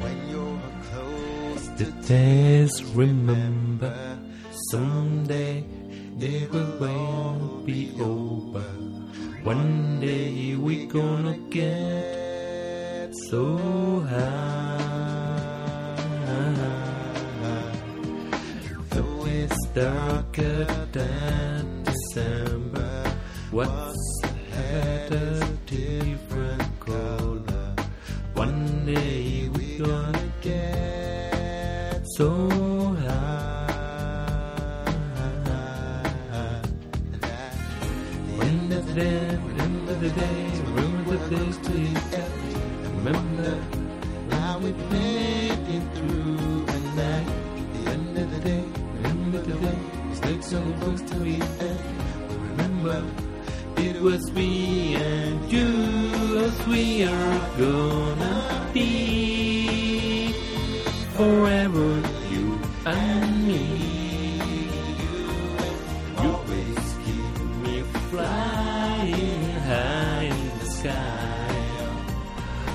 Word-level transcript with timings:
When 0.00 0.18
you're 0.28 0.60
close 0.90 1.68
The 1.78 1.84
days 2.08 2.84
remember 2.94 4.18
someday 4.70 5.64
they 6.18 6.46
will 6.50 6.84
all 6.84 7.62
be 7.64 7.92
over. 8.00 8.60
One 9.44 10.00
day 10.00 10.56
we 10.56 10.86
gonna 10.86 11.38
get 11.48 13.14
so 13.30 14.00
high. 14.10 14.76
Though 18.90 19.26
it's 19.26 19.66
darker 19.74 20.64
than 20.92 21.84
December, 21.84 22.49
what? 23.50 23.79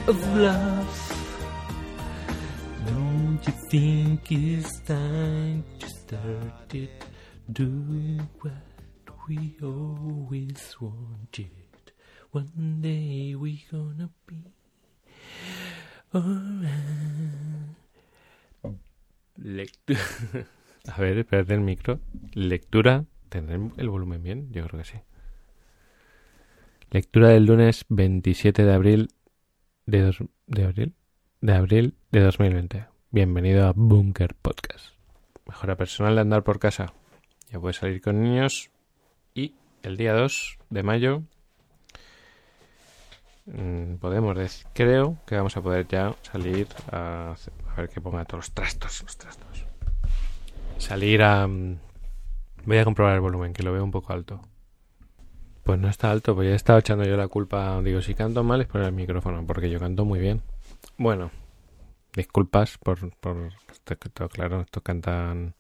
Of 0.07 0.37
love. 0.37 0.87
Don't 2.85 3.39
you 3.45 3.53
think 3.71 4.31
it's 4.31 4.79
time 4.81 5.63
to 5.79 5.87
start 5.89 6.73
it? 6.73 7.03
Do 7.51 7.71
what 8.41 8.53
we 9.27 9.55
always 9.63 10.75
wanted. 10.79 11.49
One 12.31 12.81
day 12.81 13.35
we 13.35 13.65
gonna 13.71 14.09
be 14.27 14.43
alright. 16.13 16.75
A 20.87 21.01
ver, 21.01 21.17
espérate 21.17 21.53
el 21.55 21.61
micro. 21.61 21.99
Lectura. 22.33 23.05
¿Tendré 23.29 23.59
el 23.77 23.89
volumen 23.89 24.21
bien? 24.21 24.51
Yo 24.51 24.67
creo 24.67 24.81
que 24.81 24.85
sí. 24.85 24.97
Lectura 26.91 27.29
del 27.29 27.45
lunes 27.45 27.85
27 27.89 28.63
de 28.63 28.73
abril 28.73 29.09
de, 29.85 30.15
de 30.47 30.63
abril 30.63 30.95
de 31.41 31.53
abril 31.53 31.95
de 32.11 32.21
2020. 32.21 32.85
Bienvenido 33.11 33.67
a 33.67 33.73
Bunker 33.75 34.33
Podcast. 34.33 34.95
Mejora 35.45 35.75
personal 35.75 36.15
de 36.15 36.21
andar 36.21 36.43
por 36.43 36.59
casa. 36.59 36.93
Ya 37.51 37.59
puedes 37.59 37.77
salir 37.77 38.01
con 38.01 38.21
niños 38.23 38.71
y 39.35 39.53
el 39.83 39.97
día 39.97 40.13
2 40.13 40.57
de 40.71 40.83
mayo 40.83 41.21
mm, 43.45 43.95
podemos 43.95 44.35
decir, 44.35 44.65
creo 44.73 45.19
que 45.27 45.35
vamos 45.35 45.55
a 45.55 45.61
poder 45.61 45.87
ya 45.87 46.15
salir 46.23 46.67
a, 46.91 47.35
a 47.69 47.75
ver 47.75 47.89
que 47.89 48.01
ponga 48.01 48.25
todos 48.25 48.45
los 48.45 48.51
trastos, 48.53 49.03
los 49.03 49.17
trastos. 49.17 49.65
Salir 50.79 51.21
a 51.21 51.47
mm, 51.47 51.77
voy 52.65 52.77
a 52.77 52.85
comprobar 52.85 53.13
el 53.13 53.21
volumen 53.21 53.53
que 53.53 53.61
lo 53.61 53.71
veo 53.71 53.83
un 53.83 53.91
poco 53.91 54.13
alto. 54.13 54.41
Pues 55.65 55.79
no 55.79 55.89
está 55.89 56.11
alto, 56.11 56.35
pues 56.35 56.45
ya 56.45 56.53
he 56.53 56.55
estado 56.55 56.77
echando 56.77 57.05
yo 57.05 57.17
la 57.17 57.27
culpa. 57.27 57.81
Digo, 57.81 57.99
si 57.99 58.13
canto 58.13 58.43
mal 58.43 58.61
es 58.61 58.67
por 58.67 58.81
el 58.81 58.91
micrófono, 58.91 59.43
porque 59.47 59.67
yo 59.67 59.79
canto 59.79 60.05
muy 60.05 60.19
bien. 60.19 60.43
Bueno, 60.95 61.31
disculpas 62.15 62.77
por, 62.77 63.09
por 63.17 63.49
esto, 63.67 64.29
claro, 64.29 64.61
estos 64.61 64.83
cantan 64.83 65.55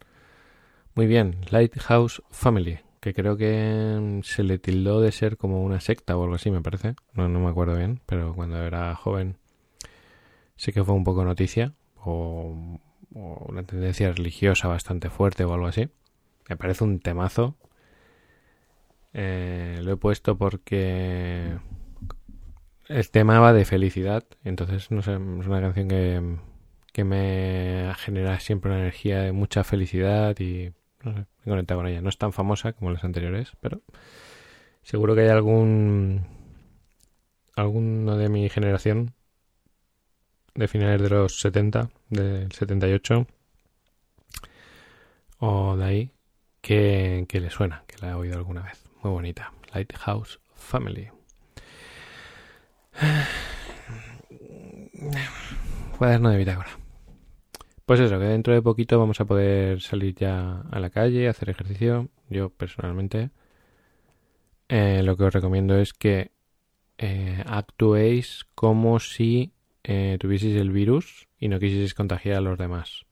muy 0.93 1.07
bien. 1.07 1.37
Lighthouse 1.49 2.21
Family, 2.29 2.81
que 2.99 3.15
creo 3.15 3.35
que 3.35 4.21
se 4.23 4.43
le 4.43 4.59
tildó 4.59 5.01
de 5.01 5.11
ser 5.11 5.37
como 5.37 5.63
una 5.63 5.79
secta 5.79 6.15
o 6.15 6.21
algo 6.21 6.35
así, 6.35 6.51
me 6.51 6.61
parece. 6.61 6.93
No, 7.13 7.27
no 7.27 7.39
me 7.39 7.49
acuerdo 7.49 7.75
bien, 7.75 7.99
pero 8.05 8.35
cuando 8.35 8.61
era 8.63 8.93
joven 8.93 9.37
sí 10.55 10.71
que 10.71 10.83
fue 10.83 10.93
un 10.93 11.03
poco 11.03 11.25
noticia 11.25 11.73
o, 11.97 12.79
o 13.15 13.45
una 13.49 13.63
tendencia 13.63 14.11
religiosa 14.11 14.67
bastante 14.67 15.09
fuerte 15.09 15.45
o 15.45 15.53
algo 15.55 15.65
así. 15.65 15.89
Me 16.47 16.57
parece 16.57 16.83
un 16.83 16.99
temazo. 16.99 17.55
Eh, 19.17 19.79
lo 19.81 19.93
he 19.93 19.97
puesto 19.97 20.37
porque 20.37 21.57
el 22.89 23.09
tema 23.09 23.39
va 23.39 23.53
de 23.53 23.63
felicidad. 23.63 24.25
Entonces, 24.43 24.91
no 24.91 25.01
sé, 25.01 25.13
es 25.13 25.47
una 25.47 25.61
canción 25.61 25.87
que, 25.87 26.37
que 26.91 27.05
me 27.05 27.93
genera 27.97 28.39
siempre 28.41 28.71
una 28.71 28.81
energía 28.81 29.21
de 29.21 29.31
mucha 29.31 29.63
felicidad 29.63 30.37
y 30.39 30.73
no 31.01 31.13
sé, 31.13 31.25
me 31.45 31.49
conecta 31.49 31.75
con 31.75 31.87
ella. 31.87 32.01
No 32.01 32.09
es 32.09 32.17
tan 32.17 32.33
famosa 32.33 32.73
como 32.73 32.91
las 32.91 33.05
anteriores, 33.05 33.53
pero 33.61 33.81
seguro 34.83 35.15
que 35.15 35.21
hay 35.21 35.29
algún 35.29 36.27
alguno 37.55 38.17
de 38.17 38.27
mi 38.27 38.49
generación 38.49 39.13
de 40.55 40.67
finales 40.67 41.01
de 41.01 41.09
los 41.09 41.39
70, 41.39 41.89
del 42.09 42.51
78 42.51 43.27
o 45.39 45.77
de 45.77 45.85
ahí 45.85 46.11
que, 46.61 47.25
que 47.29 47.39
le 47.39 47.49
suena, 47.49 47.85
que 47.87 47.97
la 47.99 48.13
ha 48.13 48.17
oído 48.17 48.35
alguna 48.35 48.61
vez. 48.61 48.84
Muy 49.05 49.13
bonita. 49.13 49.53
Lighthouse 49.71 50.39
Family. 50.55 51.09
Cuaderno 55.99 56.31
de 56.31 56.37
bitácora. 56.37 56.71
Pues 57.85 57.99
eso, 57.99 58.17
que 58.17 58.25
dentro 58.25 58.55
de 58.55 58.63
poquito 58.63 58.97
vamos 58.97 59.21
a 59.21 59.25
poder 59.25 59.79
salir 59.81 60.15
ya 60.15 60.61
a 60.71 60.79
la 60.79 60.89
calle, 60.89 61.27
hacer 61.27 61.51
ejercicio. 61.51 62.09
Yo 62.31 62.49
personalmente 62.49 63.29
eh, 64.69 65.03
lo 65.03 65.15
que 65.15 65.25
os 65.25 65.33
recomiendo 65.35 65.77
es 65.77 65.93
que 65.93 66.31
eh, 66.97 67.43
actuéis 67.45 68.47
como 68.55 68.99
si 68.99 69.53
eh, 69.83 70.17
tuvieseis 70.19 70.55
el 70.55 70.71
virus 70.71 71.27
y 71.37 71.49
no 71.49 71.59
quisieseis 71.59 71.93
contagiar 71.93 72.37
a 72.37 72.41
los 72.41 72.57
demás. 72.57 73.04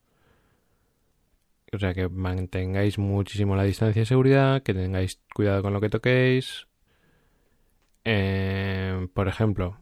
O 1.74 1.80
sea, 1.80 1.94
que 1.94 2.08
mantengáis 2.10 2.98
muchísimo 2.98 3.56
la 3.56 3.64
distancia 3.64 4.02
de 4.02 4.06
seguridad, 4.06 4.62
que 4.64 4.74
tengáis 4.74 5.20
cuidado 5.34 5.62
con 5.64 5.74
lo 5.74 5.82
que 5.82 5.90
toquéis. 5.90 6.68
Eh, 8.06 9.08
por 9.14 9.28
ejemplo, 9.28 9.78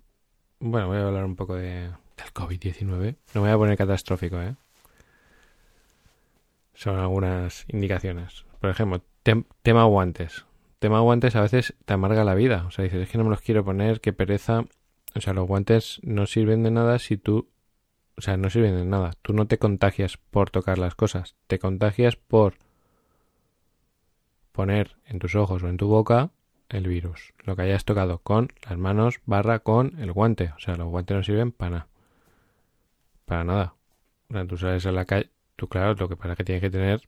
bueno, 0.59 0.87
voy 0.87 0.97
a 0.97 1.07
hablar 1.07 1.25
un 1.25 1.35
poco 1.35 1.55
de, 1.55 1.89
del 1.89 2.33
COVID-19. 2.33 3.15
No 3.33 3.41
me 3.41 3.47
voy 3.47 3.49
a 3.49 3.57
poner 3.57 3.77
catastrófico, 3.77 4.41
¿eh? 4.41 4.55
Son 6.73 6.97
algunas 6.97 7.65
indicaciones. 7.67 8.45
Por 8.59 8.69
ejemplo, 8.69 9.01
tem- 9.23 9.45
tema 9.63 9.83
guantes. 9.85 10.45
Tema 10.79 10.99
guantes 11.01 11.35
a 11.35 11.41
veces 11.41 11.75
te 11.85 11.93
amarga 11.93 12.23
la 12.23 12.35
vida. 12.35 12.65
O 12.67 12.71
sea, 12.71 12.83
dices, 12.83 13.01
es 13.03 13.09
que 13.09 13.17
no 13.17 13.23
me 13.23 13.29
los 13.29 13.41
quiero 13.41 13.63
poner, 13.63 14.01
qué 14.01 14.13
pereza. 14.13 14.65
O 15.13 15.21
sea, 15.21 15.33
los 15.33 15.47
guantes 15.47 15.99
no 16.03 16.25
sirven 16.25 16.63
de 16.63 16.71
nada 16.71 16.97
si 16.99 17.17
tú 17.17 17.49
o 18.21 18.23
sea, 18.23 18.37
no 18.37 18.51
sirven 18.51 18.75
de 18.75 18.85
nada. 18.85 19.13
Tú 19.23 19.33
no 19.33 19.47
te 19.47 19.57
contagias 19.57 20.17
por 20.17 20.51
tocar 20.51 20.77
las 20.77 20.93
cosas. 20.93 21.35
Te 21.47 21.57
contagias 21.57 22.17
por 22.17 22.53
poner 24.51 24.95
en 25.05 25.17
tus 25.17 25.33
ojos 25.33 25.63
o 25.63 25.69
en 25.69 25.77
tu 25.77 25.87
boca 25.87 26.29
el 26.69 26.87
virus. 26.87 27.33
Lo 27.45 27.55
que 27.55 27.63
hayas 27.63 27.83
tocado 27.83 28.19
con 28.19 28.49
las 28.69 28.77
manos 28.77 29.21
barra 29.25 29.57
con 29.57 29.99
el 29.99 30.11
guante. 30.11 30.53
O 30.55 30.59
sea, 30.59 30.75
los 30.75 30.87
guantes 30.87 31.17
no 31.17 31.23
sirven 31.23 31.51
para 31.51 31.71
nada. 31.71 31.87
Para 33.25 33.43
nada. 33.43 33.73
O 34.29 34.33
sea, 34.33 34.45
tú 34.45 34.55
sales 34.55 34.85
a 34.85 34.91
la 34.91 35.05
calle. 35.05 35.31
Tú, 35.55 35.67
claro, 35.67 35.95
lo 35.95 36.07
que 36.07 36.15
pasa 36.15 36.33
es 36.33 36.37
que 36.37 36.43
tienes 36.43 36.61
que 36.61 36.69
tener. 36.69 37.01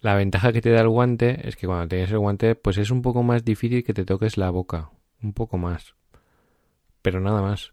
La 0.00 0.16
ventaja 0.16 0.52
que 0.52 0.60
te 0.60 0.70
da 0.70 0.80
el 0.80 0.88
guante 0.88 1.48
es 1.48 1.54
que 1.54 1.68
cuando 1.68 1.86
tienes 1.86 2.10
el 2.10 2.18
guante, 2.18 2.56
pues 2.56 2.76
es 2.78 2.90
un 2.90 3.02
poco 3.02 3.22
más 3.22 3.44
difícil 3.44 3.84
que 3.84 3.94
te 3.94 4.04
toques 4.04 4.36
la 4.36 4.50
boca. 4.50 4.90
Un 5.22 5.32
poco 5.32 5.58
más. 5.58 5.94
Pero 7.02 7.20
nada 7.20 7.40
más. 7.40 7.72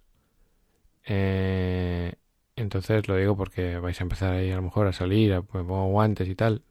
Eh, 1.05 2.13
entonces 2.55 3.07
lo 3.07 3.15
digo 3.15 3.35
porque 3.35 3.77
vais 3.79 3.99
a 3.99 4.03
empezar 4.03 4.33
ahí 4.33 4.51
a 4.51 4.55
lo 4.55 4.61
mejor 4.61 4.87
a 4.87 4.93
salir, 4.93 5.33
a, 5.33 5.41
me 5.41 5.45
pongo 5.63 5.87
guantes 5.87 6.27
y 6.27 6.35
tal. 6.35 6.63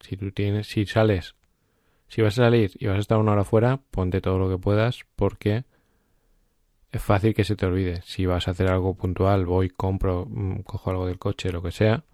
Si 0.00 0.16
tú 0.16 0.32
tienes, 0.32 0.66
si 0.66 0.86
sales, 0.86 1.36
si 2.08 2.22
vas 2.22 2.38
a 2.38 2.44
salir 2.44 2.72
y 2.78 2.86
vas 2.86 2.96
a 2.96 3.00
estar 3.00 3.18
una 3.18 3.32
hora 3.32 3.44
fuera, 3.44 3.80
ponte 3.90 4.20
todo 4.20 4.38
lo 4.38 4.48
que 4.48 4.58
puedas 4.58 5.00
porque 5.16 5.64
es 6.90 7.02
fácil 7.02 7.34
que 7.34 7.44
se 7.44 7.56
te 7.56 7.66
olvide. 7.66 8.02
Si 8.02 8.26
vas 8.26 8.48
a 8.48 8.50
hacer 8.52 8.70
algo 8.70 8.94
puntual, 8.94 9.46
voy, 9.46 9.70
compro, 9.70 10.26
mm, 10.28 10.60
cojo 10.60 10.90
algo 10.90 11.06
del 11.06 11.18
coche, 11.18 11.50
lo 11.50 11.62
que 11.62 11.70
sea, 11.70 12.04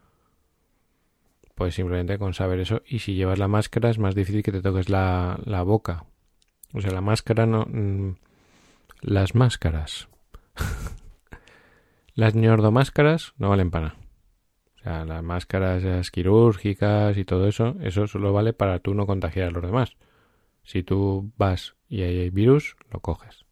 pues 1.54 1.74
simplemente 1.74 2.18
con 2.18 2.34
saber 2.34 2.60
eso. 2.60 2.82
Y 2.86 3.00
si 3.00 3.14
llevas 3.14 3.38
la 3.38 3.48
máscara 3.48 3.90
es 3.90 3.98
más 3.98 4.14
difícil 4.14 4.42
que 4.42 4.52
te 4.52 4.62
toques 4.62 4.88
la, 4.88 5.38
la 5.44 5.62
boca. 5.62 6.04
O 6.72 6.80
sea, 6.80 6.92
la 6.92 7.00
máscara 7.00 7.46
no... 7.46 7.66
mm, 7.66 8.16
las 9.00 9.34
máscaras. 9.34 10.08
las 12.18 12.34
ñordomáscaras 12.34 13.32
no 13.38 13.48
valen 13.48 13.70
para 13.70 13.90
nada. 13.90 14.00
O 14.74 14.82
sea, 14.82 15.04
las 15.04 15.22
máscaras 15.22 15.84
esas 15.84 16.10
quirúrgicas 16.10 17.16
y 17.16 17.24
todo 17.24 17.46
eso, 17.46 17.76
eso 17.80 18.08
solo 18.08 18.32
vale 18.32 18.52
para 18.52 18.80
tú 18.80 18.92
no 18.92 19.06
contagiar 19.06 19.46
a 19.46 19.50
los 19.52 19.62
demás. 19.62 19.96
Si 20.64 20.82
tú 20.82 21.30
vas 21.36 21.76
y 21.88 22.02
hay 22.02 22.28
virus, 22.30 22.74
lo 22.90 22.98
coges. 22.98 23.46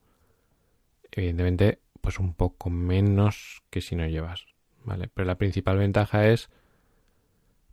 Evidentemente, 1.12 1.78
pues 2.00 2.18
un 2.18 2.34
poco 2.34 2.68
menos 2.68 3.62
que 3.70 3.80
si 3.80 3.94
no 3.94 4.04
llevas, 4.08 4.46
¿vale? 4.82 5.08
Pero 5.14 5.26
la 5.26 5.38
principal 5.38 5.78
ventaja 5.78 6.26
es 6.26 6.50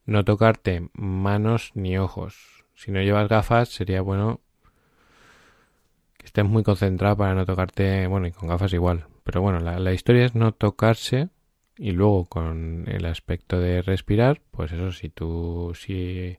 no 0.06 0.24
tocarte 0.24 0.90
manos 0.94 1.72
ni 1.74 1.98
ojos. 1.98 2.66
Si 2.76 2.92
no 2.92 3.02
llevas 3.02 3.30
gafas, 3.30 3.70
sería 3.70 4.04
bueno 4.04 4.42
que 6.20 6.28
estés 6.28 6.46
muy 6.46 6.62
concentrado 6.62 7.18
para 7.18 7.34
no 7.34 7.48
tocarte, 7.48 8.06
bueno, 8.06 8.28
y 8.28 8.32
con 8.32 8.48
gafas 8.48 8.74
igual. 8.74 9.08
Pero 9.24 9.42
bueno, 9.42 9.60
la, 9.60 9.80
la 9.80 9.94
historia 9.94 10.26
es 10.26 10.36
no 10.36 10.54
tocarse 10.54 11.30
y 11.78 11.92
luego 11.92 12.26
con 12.26 12.86
el 12.88 13.06
aspecto 13.06 13.60
de 13.60 13.82
respirar, 13.82 14.42
pues 14.52 14.72
eso, 14.72 14.92
si 14.92 15.10
tú, 15.10 15.74
si, 15.76 16.38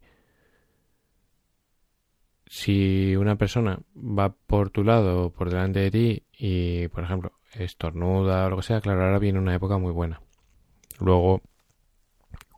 si 2.46 3.16
una 3.16 3.36
persona 3.36 3.80
va 3.96 4.34
por 4.34 4.70
tu 4.70 4.84
lado 4.84 5.26
o 5.26 5.30
por 5.30 5.50
delante 5.50 5.80
de 5.80 5.90
ti 5.90 6.22
y, 6.32 6.88
por 6.88 7.04
ejemplo, 7.04 7.32
estornuda 7.52 8.46
o 8.46 8.50
lo 8.50 8.56
que 8.56 8.62
sea, 8.62 8.80
claro, 8.80 9.04
ahora 9.04 9.18
viene 9.18 9.38
una 9.38 9.54
época 9.54 9.78
muy 9.78 9.92
buena. 9.92 10.20
Luego, 11.00 11.42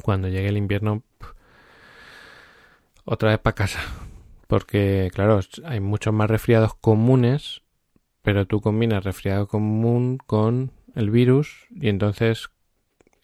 cuando 0.02 0.28
llegue 0.28 0.48
el 0.48 0.56
invierno, 0.56 1.02
otra 3.04 3.30
vez 3.30 3.38
para 3.38 3.54
casa. 3.54 3.80
Porque, 4.46 5.10
claro, 5.12 5.40
hay 5.64 5.80
muchos 5.80 6.12
más 6.14 6.30
resfriados 6.30 6.74
comunes, 6.74 7.62
pero 8.26 8.44
tú 8.44 8.60
combinas 8.60 9.04
resfriado 9.04 9.46
común 9.46 10.18
con 10.18 10.72
el 10.96 11.10
virus 11.10 11.68
y 11.70 11.88
entonces 11.88 12.50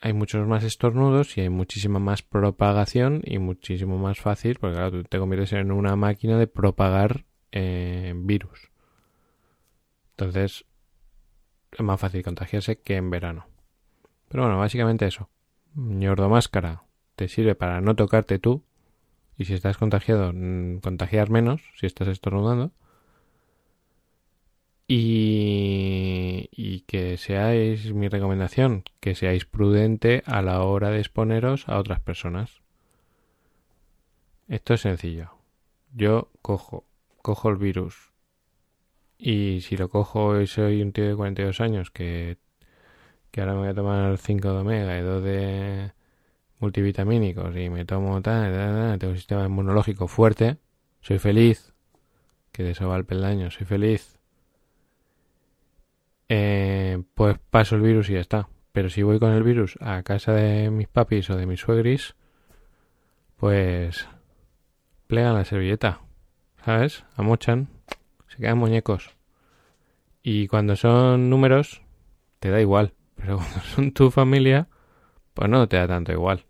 hay 0.00 0.12
muchos 0.12 0.46
más 0.46 0.62
estornudos 0.62 1.36
y 1.36 1.40
hay 1.40 1.48
muchísima 1.48 1.98
más 1.98 2.22
propagación 2.22 3.20
y 3.24 3.38
muchísimo 3.38 3.98
más 3.98 4.20
fácil, 4.20 4.58
porque 4.60 4.76
claro, 4.76 4.92
tú 4.92 5.02
te 5.02 5.18
conviertes 5.18 5.54
en 5.54 5.72
una 5.72 5.96
máquina 5.96 6.38
de 6.38 6.46
propagar 6.46 7.24
eh, 7.50 8.14
virus. 8.14 8.70
Entonces, 10.10 10.66
es 11.72 11.80
más 11.80 11.98
fácil 11.98 12.22
contagiarse 12.22 12.78
que 12.78 12.94
en 12.94 13.10
verano. 13.10 13.48
Pero 14.28 14.44
bueno, 14.44 14.60
básicamente 14.60 15.06
eso. 15.06 15.28
Ñordo 15.74 16.28
máscara 16.28 16.84
te 17.16 17.26
sirve 17.26 17.56
para 17.56 17.80
no 17.80 17.96
tocarte 17.96 18.38
tú. 18.38 18.62
Y 19.36 19.46
si 19.46 19.54
estás 19.54 19.78
contagiado, 19.78 20.32
contagiar 20.80 21.28
menos 21.28 21.60
si 21.74 21.86
estás 21.86 22.06
estornudando. 22.06 22.70
Y, 24.94 26.84
que 26.86 27.16
seáis, 27.16 27.94
mi 27.94 28.08
recomendación, 28.08 28.84
que 29.00 29.14
seáis 29.14 29.46
prudente 29.46 30.22
a 30.26 30.42
la 30.42 30.62
hora 30.62 30.90
de 30.90 30.98
exponeros 30.98 31.66
a 31.66 31.78
otras 31.78 32.00
personas. 32.00 32.60
Esto 34.48 34.74
es 34.74 34.82
sencillo. 34.82 35.30
Yo 35.94 36.28
cojo, 36.42 36.84
cojo 37.22 37.48
el 37.48 37.56
virus. 37.56 38.12
Y 39.16 39.62
si 39.62 39.78
lo 39.78 39.88
cojo 39.88 40.38
y 40.38 40.46
soy 40.46 40.82
un 40.82 40.92
tío 40.92 41.08
de 41.08 41.16
42 41.16 41.62
años 41.62 41.90
que, 41.90 42.36
que 43.30 43.40
ahora 43.40 43.54
me 43.54 43.60
voy 43.60 43.68
a 43.68 43.74
tomar 43.74 44.18
5 44.18 44.52
de 44.52 44.58
omega 44.58 44.98
y 44.98 45.00
2 45.00 45.24
de 45.24 45.92
multivitamínicos 46.60 47.56
y 47.56 47.70
me 47.70 47.86
tomo 47.86 48.20
tal, 48.20 48.52
tal, 48.52 48.74
tal, 48.74 48.98
tengo 48.98 49.12
un 49.12 49.16
sistema 49.16 49.46
inmunológico 49.46 50.06
fuerte, 50.06 50.58
soy 51.00 51.18
feliz, 51.18 51.72
que 52.52 52.62
de 52.62 52.72
eso 52.72 52.88
va 52.88 52.96
el 52.96 53.06
peldaño, 53.06 53.50
soy 53.50 53.64
feliz, 53.66 54.18
eh, 56.34 57.02
pues 57.14 57.38
paso 57.50 57.76
el 57.76 57.82
virus 57.82 58.08
y 58.08 58.14
ya 58.14 58.20
está. 58.20 58.48
Pero 58.72 58.88
si 58.88 59.02
voy 59.02 59.18
con 59.18 59.32
el 59.32 59.42
virus 59.42 59.76
a 59.82 60.02
casa 60.02 60.32
de 60.32 60.70
mis 60.70 60.88
papis 60.88 61.28
o 61.28 61.36
de 61.36 61.44
mis 61.44 61.60
suegris, 61.60 62.14
pues 63.36 64.08
plegan 65.08 65.34
la 65.34 65.44
servilleta, 65.44 66.00
¿sabes? 66.64 67.04
Amochan, 67.16 67.68
se 68.28 68.38
quedan 68.38 68.56
muñecos. 68.56 69.10
Y 70.22 70.48
cuando 70.48 70.74
son 70.74 71.28
números, 71.28 71.82
te 72.38 72.48
da 72.48 72.62
igual. 72.62 72.94
Pero 73.14 73.36
cuando 73.36 73.60
son 73.60 73.92
tu 73.92 74.10
familia, 74.10 74.68
pues 75.34 75.50
no 75.50 75.68
te 75.68 75.76
da 75.76 75.86
tanto 75.86 76.12
igual. 76.12 76.46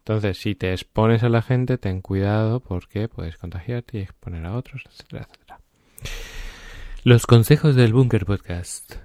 Entonces, 0.00 0.36
si 0.36 0.54
te 0.54 0.72
expones 0.72 1.22
a 1.22 1.30
la 1.30 1.40
gente, 1.40 1.78
ten 1.78 2.02
cuidado 2.02 2.60
porque 2.60 3.08
puedes 3.08 3.38
contagiarte 3.38 3.96
y 3.96 4.02
exponer 4.02 4.44
a 4.44 4.54
otros, 4.54 4.84
etcétera, 4.86 5.26
etcétera. 5.30 5.60
Los 7.02 7.26
consejos 7.26 7.76
del 7.76 7.94
Bunker 7.94 8.26
Podcast. 8.26 8.96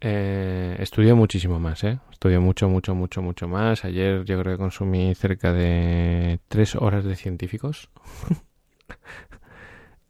Eh, 0.00 0.74
estudio 0.78 1.14
muchísimo 1.16 1.60
más, 1.60 1.84
¿eh? 1.84 1.98
Estudio 2.10 2.40
mucho, 2.40 2.66
mucho, 2.70 2.94
mucho, 2.94 3.20
mucho 3.20 3.46
más. 3.46 3.84
Ayer 3.84 4.24
yo 4.24 4.40
creo 4.40 4.54
que 4.54 4.58
consumí 4.58 5.14
cerca 5.14 5.52
de 5.52 6.40
tres 6.48 6.74
horas 6.76 7.04
de 7.04 7.14
científicos. 7.16 7.90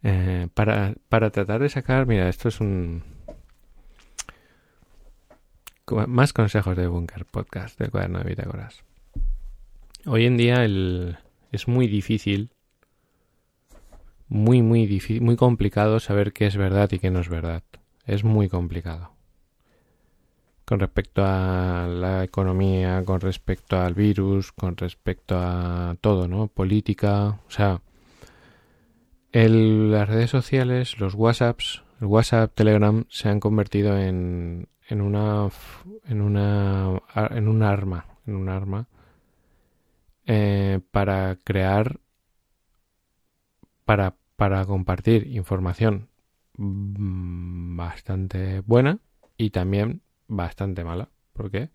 Eh, 0.05 0.49
para, 0.55 0.95
para 1.09 1.31
tratar 1.31 1.61
de 1.61 1.69
sacar, 1.69 2.07
mira, 2.07 2.29
esto 2.29 2.49
es 2.49 2.59
un... 2.59 3.05
Más 6.09 6.33
consejos 6.33 6.77
de 6.77 6.89
Bunker 6.89 7.25
Podcast, 7.25 7.79
del 7.79 7.93
cuaderno 7.93 8.19
de 8.19 8.25
bitácoras. 8.25 8.83
Hoy 10.05 10.27
en 10.27 10.37
día 10.37 10.65
el, 10.65 11.19
es 11.53 11.69
muy 11.69 11.87
difícil 11.87 12.51
muy, 14.33 14.63
muy 14.63 14.87
difícil, 14.87 15.21
muy 15.23 15.37
complicado 15.37 16.01
saber 16.01 16.33
qué 16.33 16.47
es 16.47 16.57
verdad 16.57 16.91
y 16.93 16.99
qué 16.99 17.11
no 17.11 17.21
es 17.21 17.29
verdad. 17.29 17.63
Es 18.07 18.25
muy 18.25 18.49
complicado. 18.49 19.13
Con 20.65 20.81
respecto 20.81 21.23
a 21.25 21.87
la 21.89 22.25
economía, 22.25 23.03
con 23.05 23.21
respecto 23.21 23.79
al 23.79 23.95
virus, 23.95 24.53
con 24.53 24.77
respecto 24.77 25.37
a 25.39 25.97
todo, 26.01 26.29
¿no? 26.29 26.47
Política, 26.47 27.41
o 27.47 27.51
sea, 27.51 27.81
el- 29.33 29.91
las 29.91 30.09
redes 30.09 30.31
sociales, 30.31 30.99
los 30.99 31.15
WhatsApps, 31.15 31.83
el 32.01 32.07
WhatsApp, 32.07 32.53
Telegram 32.55 33.05
se 33.09 33.29
han 33.29 33.41
convertido 33.41 33.99
en, 33.99 34.69
en 34.89 35.01
una, 35.01 35.49
en 36.07 36.21
una, 36.21 37.01
en 37.31 37.49
un 37.49 37.63
arma, 37.63 38.07
en 38.27 38.37
un 38.37 38.49
arma 38.49 38.87
eh, 40.27 40.81
para 40.91 41.37
crear, 41.45 41.99
para 43.85 44.15
para 44.43 44.65
compartir 44.65 45.29
información 45.29 46.09
mm, 46.57 47.77
bastante 47.77 48.59
buena 48.63 48.99
y 49.37 49.51
también 49.51 50.03
bastante 50.27 50.83
mala, 50.83 51.11
porque 51.33 51.71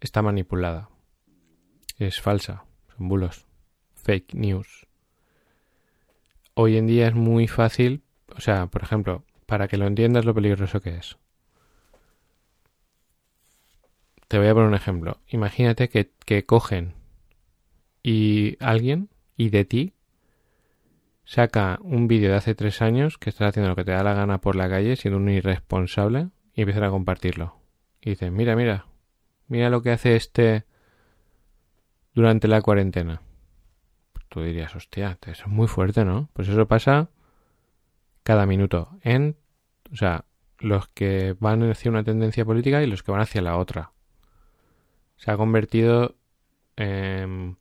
está 0.00 0.20
manipulada, 0.20 0.90
es 1.96 2.20
falsa, 2.20 2.64
son 2.96 3.08
bulos, 3.08 3.46
fake 3.94 4.34
news. 4.34 4.88
Hoy 6.54 6.76
en 6.76 6.88
día 6.88 7.06
es 7.06 7.14
muy 7.14 7.46
fácil, 7.46 8.02
o 8.34 8.40
sea, 8.40 8.66
por 8.66 8.82
ejemplo, 8.82 9.22
para 9.46 9.68
que 9.68 9.76
lo 9.76 9.86
entiendas 9.86 10.24
lo 10.24 10.34
peligroso 10.34 10.80
que 10.80 10.96
es. 10.96 11.18
Te 14.26 14.38
voy 14.38 14.48
a 14.48 14.54
poner 14.54 14.70
un 14.70 14.74
ejemplo. 14.74 15.20
Imagínate 15.28 15.88
que, 15.88 16.10
que 16.26 16.44
cogen 16.44 16.94
y 18.02 18.56
alguien 18.58 19.08
y 19.36 19.50
de 19.50 19.64
ti 19.64 19.94
saca 21.24 21.78
un 21.82 22.08
vídeo 22.08 22.30
de 22.30 22.36
hace 22.36 22.54
tres 22.54 22.82
años 22.82 23.18
que 23.18 23.30
estás 23.30 23.48
haciendo 23.48 23.70
lo 23.70 23.76
que 23.76 23.84
te 23.84 23.92
da 23.92 24.02
la 24.02 24.14
gana 24.14 24.40
por 24.40 24.56
la 24.56 24.68
calle, 24.68 24.96
siendo 24.96 25.18
un 25.18 25.28
irresponsable, 25.28 26.28
y 26.54 26.62
empiezan 26.62 26.84
a 26.84 26.90
compartirlo. 26.90 27.56
Y 28.00 28.10
dicen, 28.10 28.34
mira, 28.34 28.56
mira, 28.56 28.86
mira 29.46 29.70
lo 29.70 29.82
que 29.82 29.92
hace 29.92 30.16
este 30.16 30.64
durante 32.14 32.48
la 32.48 32.60
cuarentena. 32.60 33.22
Pues 34.12 34.26
tú 34.28 34.42
dirías, 34.42 34.74
hostia, 34.74 35.18
eso 35.26 35.44
es 35.46 35.48
muy 35.48 35.68
fuerte, 35.68 36.04
¿no? 36.04 36.28
Pues 36.32 36.48
eso 36.48 36.66
pasa 36.66 37.10
cada 38.22 38.46
minuto 38.46 38.90
en, 39.02 39.36
o 39.92 39.96
sea, 39.96 40.24
los 40.58 40.88
que 40.88 41.36
van 41.38 41.68
hacia 41.70 41.90
una 41.90 42.04
tendencia 42.04 42.44
política 42.44 42.82
y 42.82 42.86
los 42.86 43.02
que 43.02 43.12
van 43.12 43.20
hacia 43.20 43.42
la 43.42 43.56
otra. 43.56 43.92
Se 45.16 45.30
ha 45.30 45.36
convertido 45.36 46.16
en 46.76 47.58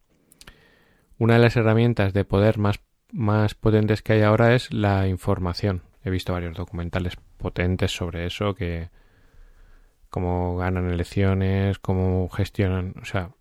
una 1.18 1.36
de 1.36 1.40
las 1.40 1.56
herramientas 1.56 2.14
de 2.14 2.26
poder 2.26 2.58
más 2.58 2.80
más 3.12 3.56
potentes 3.56 4.02
que 4.02 4.14
hay 4.14 4.22
ahora 4.22 4.56
es 4.56 4.74
la 4.74 5.08
información. 5.08 5.84
He 6.04 6.10
visto 6.10 6.34
varios 6.34 6.56
documentales 6.56 7.16
potentes 7.38 7.92
sobre 7.92 8.26
eso, 8.26 8.56
que 8.56 8.90
cómo 10.10 10.58
ganan 10.58 10.90
elecciones, 10.90 11.80
cómo 11.80 12.30
gestionan, 12.30 12.96
o 13.02 13.06
sea, 13.06 13.32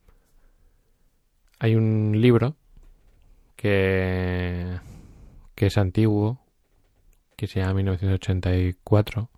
hay 1.59 1.75
un 1.75 2.21
libro 2.21 2.57
que 3.57 4.79
que 5.61 5.67
es 5.67 5.77
antiguo, 5.77 6.41
que 7.37 7.47
se 7.47 7.61
llama 7.61 7.75
1984, 7.75 9.29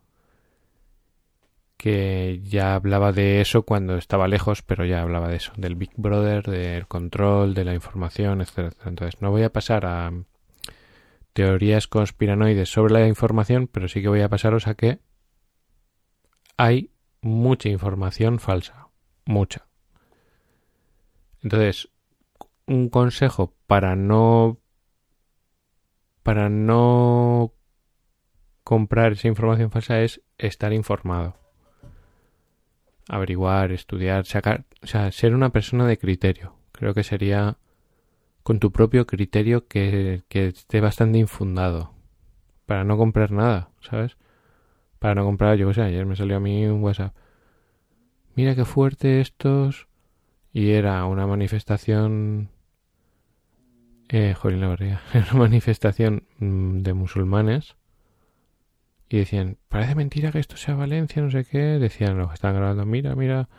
que 1.83 2.41
ya 2.45 2.77
hablaba 2.77 3.11
de 3.11 3.41
eso 3.41 3.65
cuando 3.65 3.97
estaba 3.97 4.29
lejos, 4.29 4.62
pero 4.62 4.85
ya 4.85 5.03
hablaba 5.03 5.27
de 5.27 5.35
eso, 5.35 5.53
del 5.57 5.75
Big 5.75 5.91
Brother, 5.97 6.45
del 6.45 6.87
control, 6.87 7.55
de 7.55 7.65
la 7.65 7.75
información, 7.75 8.41
etcétera. 8.41 8.71
Entonces, 8.87 9.21
no 9.21 9.33
voy 9.33 9.43
a 9.43 9.53
pasar 9.53 9.85
a 9.85 10.12
teorías 11.33 11.89
conspiranoides 11.89 12.69
sobre 12.69 12.93
la 12.93 13.09
información, 13.09 13.67
pero 13.67 13.89
sí 13.89 14.01
que 14.01 14.07
voy 14.07 14.21
a 14.21 14.29
pasaros 14.29 14.69
a 14.69 14.77
que 14.77 15.01
hay 16.57 16.93
mucha 17.21 17.69
información 17.69 18.39
falsa, 18.39 18.87
mucha. 19.25 19.67
Entonces, 21.43 21.89
un 22.65 22.91
consejo 22.91 23.57
para 23.67 23.97
no 23.97 24.61
para 26.23 26.49
no 26.49 27.55
comprar 28.62 29.15
esa 29.15 29.27
información 29.27 29.73
falsa 29.73 30.01
es 30.03 30.23
estar 30.39 30.73
informado. 30.73 31.42
Averiguar, 33.12 33.73
estudiar, 33.73 34.25
sacar, 34.25 34.64
o 34.83 34.87
sea, 34.87 35.12
ser 35.12 35.35
una 35.35 35.50
persona 35.50 35.87
de 35.87 35.99
criterio. 35.99 36.57
Creo 36.73 36.95
que 36.95 37.04
sería 37.04 37.59
con 38.42 38.59
tu 38.59 38.73
propio 38.73 39.07
criterio 39.07 39.69
que, 39.69 40.23
que 40.28 40.49
esté 40.49 40.81
bastante 40.81 41.19
infundado. 41.19 41.92
Para 42.66 42.85
no 42.85 42.97
comprar 42.97 43.31
nada, 43.31 43.71
¿sabes? 43.81 44.16
Para 44.99 45.14
no 45.14 45.25
comprar, 45.25 45.59
yo 45.59 45.69
qué 45.69 45.75
sé, 45.75 45.83
ayer 45.83 46.07
me 46.07 46.16
salió 46.16 46.37
a 46.37 46.40
mí 46.40 46.66
un 46.66 46.83
WhatsApp. 46.83 47.14
Mira 48.35 48.54
qué 48.54 48.64
fuerte 48.64 49.21
estos. 49.21 49.88
Y 50.52 50.71
era 50.71 51.04
una 51.07 51.26
manifestación. 51.26 52.50
Eh, 54.09 54.35
joder, 54.35 54.59
la. 54.59 54.75
Era 55.14 55.26
una 55.33 55.40
manifestación 55.40 56.25
mm, 56.38 56.81
de 56.81 56.92
musulmanes. 56.92 57.76
Y 59.12 59.19
decían, 59.19 59.59
parece 59.69 59.95
mentira 59.95 60.33
que 60.33 60.38
esto 60.38 60.57
sea 60.57 60.75
Valencia, 60.75 61.21
no 61.21 61.31
sé 61.31 61.45
qué. 61.45 61.59
Decían 61.59 62.16
los 62.16 62.28
que 62.28 62.35
están 62.35 62.54
grabando, 62.54 62.87
mira, 62.87 63.14
mira. 63.14 63.50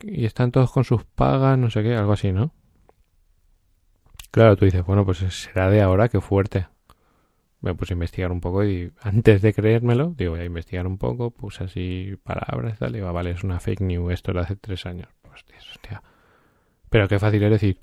Y 0.00 0.24
están 0.24 0.52
todos 0.52 0.72
con 0.72 0.84
sus 0.84 1.04
pagas, 1.04 1.58
no 1.58 1.68
sé 1.68 1.82
qué, 1.82 1.94
algo 1.94 2.14
así, 2.14 2.32
¿no? 2.32 2.54
Claro, 4.30 4.56
tú 4.56 4.64
dices, 4.64 4.86
bueno, 4.86 5.04
pues 5.04 5.18
será 5.18 5.68
de 5.68 5.82
ahora, 5.82 6.08
qué 6.08 6.22
fuerte. 6.22 6.66
Me 7.60 7.74
puse 7.74 7.92
a 7.92 7.96
investigar 7.96 8.32
un 8.32 8.40
poco 8.40 8.64
y 8.64 8.90
antes 9.02 9.42
de 9.42 9.52
creérmelo, 9.52 10.14
digo, 10.16 10.30
voy 10.30 10.40
a 10.40 10.44
investigar 10.46 10.86
un 10.86 10.96
poco, 10.96 11.30
puse 11.30 11.64
así 11.64 12.16
palabras 12.22 12.78
tal, 12.78 12.92
y 12.92 12.94
digo, 12.94 13.12
vale, 13.12 13.32
es 13.32 13.44
una 13.44 13.60
fake 13.60 13.82
news, 13.82 14.14
esto 14.14 14.30
era 14.30 14.40
hace 14.40 14.56
tres 14.56 14.86
años. 14.86 15.08
Hostia, 15.30 15.58
hostia. 15.58 16.02
Pero 16.88 17.06
qué 17.06 17.18
fácil 17.18 17.42
es 17.42 17.50
decir, 17.50 17.80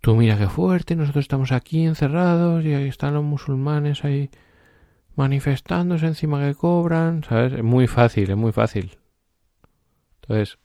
tú 0.00 0.14
mira 0.14 0.38
qué 0.38 0.46
fuerte, 0.46 0.94
nosotros 0.94 1.24
estamos 1.24 1.50
aquí 1.50 1.84
encerrados 1.84 2.64
y 2.64 2.72
ahí 2.72 2.86
están 2.86 3.14
los 3.14 3.24
musulmanes 3.24 4.04
ahí 4.04 4.30
manifestándose 5.16 6.06
encima 6.06 6.40
que 6.40 6.54
cobran, 6.54 7.24
¿sabes? 7.24 7.52
Es 7.52 7.62
muy 7.62 7.86
fácil, 7.86 8.30
es 8.30 8.36
muy 8.36 8.52
fácil. 8.52 8.98
Entonces, 10.22 10.58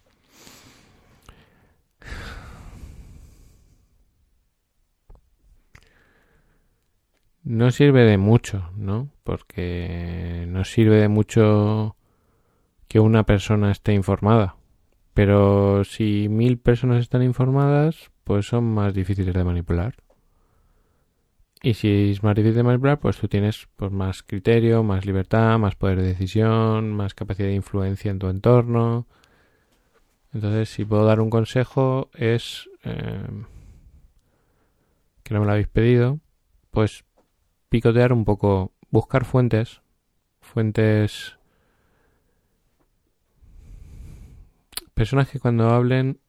no 7.44 7.72
sirve 7.72 8.04
de 8.04 8.18
mucho, 8.18 8.72
¿no? 8.76 9.10
Porque 9.24 10.46
no 10.50 10.64
sirve 10.64 10.98
de 10.98 11.08
mucho 11.08 11.96
que 12.88 13.00
una 13.00 13.24
persona 13.24 13.72
esté 13.72 13.94
informada. 13.94 14.56
Pero 15.14 15.84
si 15.84 16.28
mil 16.30 16.60
personas 16.60 17.02
están 17.02 17.24
informadas, 17.24 18.12
pues 18.24 18.46
son 18.48 18.66
más 18.66 18.94
difíciles 18.94 19.34
de 19.34 19.44
manipular. 19.44 19.96
Y 21.62 21.74
si 21.74 22.12
es 22.12 22.24
más 22.24 22.36
difícil 22.36 22.58
de 22.58 22.64
manipular, 22.64 23.00
pues 23.00 23.18
tú 23.18 23.28
tienes 23.28 23.68
pues, 23.76 23.92
más 23.92 24.22
criterio, 24.24 24.84
más 24.84 25.06
libertad, 25.06 25.58
más 25.58 25.76
poder 25.76 26.02
de 26.02 26.10
decisión, 26.10 26.92
más 26.92 27.14
capacidad 27.14 27.48
de 27.48 27.56
influencia 27.56 28.12
en 28.12 28.20
tu 28.20 28.30
entorno. 28.30 29.08
Entonces, 30.34 30.70
si 30.70 30.86
puedo 30.86 31.06
dar 31.06 31.20
un 31.20 31.30
consejo, 31.30 32.10
es 32.14 32.70
eh, 32.84 33.44
que 35.24 35.34
no 35.34 35.40
me 35.40 35.46
lo 35.48 35.54
habéis 35.54 35.68
pedido, 35.68 36.20
pues 36.70 37.06
picotear 37.70 38.14
un 38.14 38.24
poco, 38.24 38.72
buscar 38.92 39.26
fuentes, 39.26 39.82
fuentes, 40.42 41.38
personas 44.94 45.30
que 45.30 45.40
cuando 45.40 45.70
hablen 45.70 46.20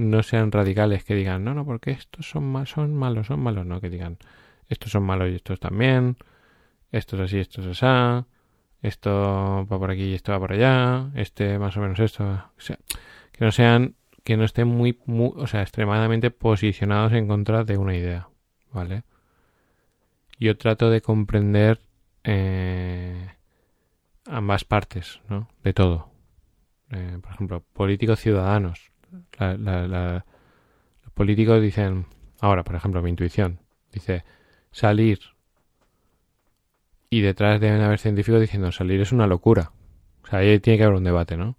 no 0.00 0.22
sean 0.22 0.50
radicales, 0.50 1.04
que 1.04 1.14
digan, 1.14 1.44
no, 1.44 1.54
no, 1.54 1.64
porque 1.64 1.92
estos 1.92 2.28
son, 2.28 2.50
mal, 2.50 2.66
son 2.66 2.94
malos, 2.94 3.26
son 3.28 3.40
malos, 3.40 3.66
no, 3.66 3.80
que 3.80 3.90
digan, 3.90 4.18
estos 4.68 4.92
son 4.92 5.02
malos 5.04 5.30
y 5.30 5.36
estos 5.36 5.60
también, 5.60 6.16
esto 6.90 7.16
es 7.16 7.22
así, 7.22 7.38
esto 7.38 7.60
es 7.60 7.82
así, 7.82 8.26
esto 8.82 9.66
va 9.70 9.78
por 9.78 9.90
aquí 9.90 10.04
y 10.04 10.14
esto 10.14 10.32
va 10.32 10.40
por 10.40 10.52
allá, 10.52 11.10
este 11.14 11.58
más 11.58 11.76
o 11.76 11.80
menos 11.80 12.00
esto, 12.00 12.50
que 13.32 13.44
no 13.44 13.52
sean, 13.52 13.94
que 14.24 14.36
no 14.36 14.44
estén 14.44 14.68
muy, 14.68 14.98
muy, 15.06 15.32
o 15.36 15.46
sea, 15.46 15.62
extremadamente 15.62 16.30
posicionados 16.30 17.12
en 17.12 17.28
contra 17.28 17.64
de 17.64 17.76
una 17.76 17.94
idea, 17.96 18.28
¿vale? 18.72 19.04
Yo 20.38 20.56
trato 20.56 20.88
de 20.88 21.02
comprender 21.02 21.80
eh, 22.24 23.34
ambas 24.26 24.64
partes, 24.64 25.20
¿no? 25.28 25.48
De 25.62 25.74
todo. 25.74 26.10
Eh, 26.90 27.18
por 27.20 27.32
ejemplo, 27.32 27.62
políticos 27.72 28.20
ciudadanos. 28.20 28.89
La, 29.38 29.56
la, 29.56 29.88
la, 29.88 30.24
los 31.02 31.12
políticos 31.12 31.60
dicen, 31.60 32.06
ahora, 32.40 32.64
por 32.64 32.76
ejemplo, 32.76 33.02
mi 33.02 33.10
intuición, 33.10 33.60
dice, 33.92 34.24
salir. 34.70 35.20
Y 37.08 37.22
detrás 37.22 37.60
deben 37.60 37.80
haber 37.80 37.98
científicos 37.98 38.40
diciendo, 38.40 38.70
salir 38.72 39.00
es 39.00 39.12
una 39.12 39.26
locura. 39.26 39.72
O 40.22 40.26
sea, 40.26 40.40
ahí 40.40 40.60
tiene 40.60 40.78
que 40.78 40.84
haber 40.84 40.96
un 40.96 41.04
debate, 41.04 41.36
¿no? 41.36 41.56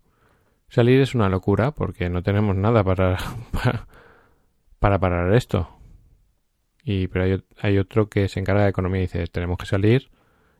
Salir 0.69 1.01
es 1.01 1.13
una 1.15 1.27
locura 1.27 1.71
porque 1.71 2.09
no 2.09 2.23
tenemos 2.23 2.55
nada 2.55 2.83
para, 2.83 3.17
para, 3.51 3.87
para 4.79 4.99
parar 4.99 5.33
esto. 5.33 5.77
Y, 6.83 7.07
pero 7.07 7.25
hay, 7.25 7.43
hay, 7.59 7.77
otro 7.77 8.09
que 8.09 8.27
se 8.29 8.39
encarga 8.39 8.63
de 8.63 8.69
economía 8.69 8.99
y 9.01 9.03
dice, 9.03 9.27
tenemos 9.27 9.57
que 9.57 9.65
salir, 9.65 10.09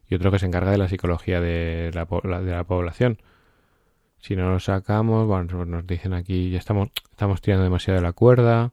y 0.08 0.16
otro 0.16 0.30
que 0.30 0.40
se 0.40 0.46
encarga 0.46 0.72
de 0.72 0.78
la 0.78 0.90
psicología 0.90 1.40
de 1.40 1.92
la, 1.94 2.06
de 2.42 2.52
la 2.52 2.64
población. 2.66 3.22
Si 4.22 4.36
no 4.36 4.52
lo 4.52 4.60
sacamos, 4.60 5.28
bueno, 5.28 5.66
nos 5.66 5.86
dicen 5.86 6.14
aquí, 6.14 6.52
ya 6.52 6.60
estamos, 6.60 6.90
estamos 7.10 7.42
tirando 7.42 7.64
demasiado 7.64 8.00
de 8.00 8.04
la 8.04 8.14
cuerda, 8.14 8.72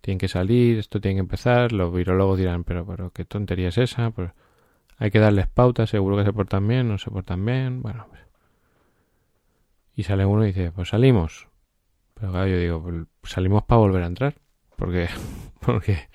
tienen 0.00 0.18
que 0.18 0.28
salir, 0.28 0.78
esto 0.78 1.00
tiene 1.00 1.16
que 1.16 1.20
empezar, 1.20 1.72
los 1.72 1.92
virólogos 1.92 2.38
dirán, 2.38 2.64
pero, 2.64 2.86
pero 2.86 3.10
qué 3.10 3.24
tontería 3.24 3.68
es 3.68 3.78
esa, 3.78 4.10
pues 4.10 4.30
hay 4.98 5.10
que 5.10 5.18
darles 5.18 5.46
pautas, 5.48 5.90
seguro 5.90 6.16
que 6.16 6.24
se 6.24 6.32
portan 6.32 6.68
bien, 6.68 6.88
no 6.88 6.98
se 6.98 7.10
portan 7.10 7.44
bien, 7.44 7.82
bueno. 7.82 8.06
Pues. 8.08 8.22
Y 9.96 10.02
sale 10.04 10.24
uno 10.24 10.44
y 10.44 10.48
dice, 10.48 10.70
pues 10.72 10.90
salimos. 10.90 11.48
Pero 12.14 12.32
claro, 12.32 12.48
yo 12.48 12.58
digo, 12.58 12.82
pues 12.82 13.32
salimos 13.32 13.64
para 13.64 13.78
volver 13.80 14.02
a 14.02 14.06
entrar, 14.06 14.34
porque, 14.76 15.08
porque 15.60 16.08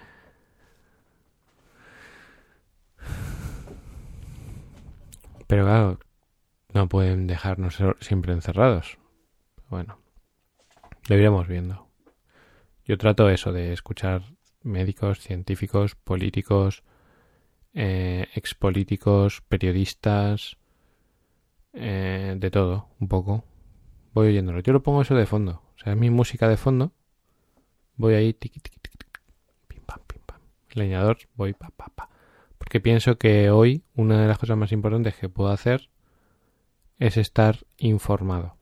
Pero 5.53 5.65
claro, 5.65 5.99
no 6.73 6.89
pueden 6.89 7.27
dejarnos 7.27 7.77
siempre 7.99 8.33
encerrados. 8.33 8.97
Bueno, 9.69 9.99
lo 11.07 11.15
iremos 11.15 11.47
viendo. 11.47 11.87
Yo 12.85 12.97
trato 12.97 13.29
eso 13.29 13.51
de 13.51 13.73
escuchar 13.73 14.23
médicos, 14.61 15.19
científicos, 15.19 15.95
políticos, 15.95 16.83
eh, 17.73 18.27
expolíticos, 18.35 19.41
periodistas, 19.41 20.57
eh, 21.73 22.35
de 22.37 22.51
todo, 22.51 22.89
un 22.99 23.07
poco. 23.07 23.45
Voy 24.13 24.27
oyéndolo. 24.27 24.59
Yo 24.59 24.73
lo 24.73 24.83
pongo 24.83 25.01
eso 25.01 25.15
de 25.15 25.25
fondo. 25.25 25.63
O 25.75 25.79
sea, 25.79 25.93
es 25.93 25.99
mi 25.99 26.09
música 26.09 26.47
de 26.47 26.57
fondo. 26.57 26.91
Voy 27.95 28.15
ahí, 28.15 28.33
tiqui, 28.33 28.59
tiqui, 28.59 28.79
tiqui, 28.79 29.05
pim, 29.67 29.81
pam, 29.85 29.99
pim, 30.07 30.21
pam. 30.25 30.39
Leñador, 30.73 31.17
voy, 31.35 31.53
pa, 31.53 31.69
pa, 31.69 31.87
pa. 31.93 32.09
Porque 32.57 32.79
pienso 32.79 33.17
que 33.17 33.49
hoy 33.49 33.83
una 33.95 34.21
de 34.21 34.27
las 34.27 34.39
cosas 34.39 34.57
más 34.57 34.71
importantes 34.71 35.15
que 35.15 35.29
puedo 35.29 35.49
hacer 35.51 35.89
es 36.99 37.17
estar 37.17 37.65
informado. 37.77 38.57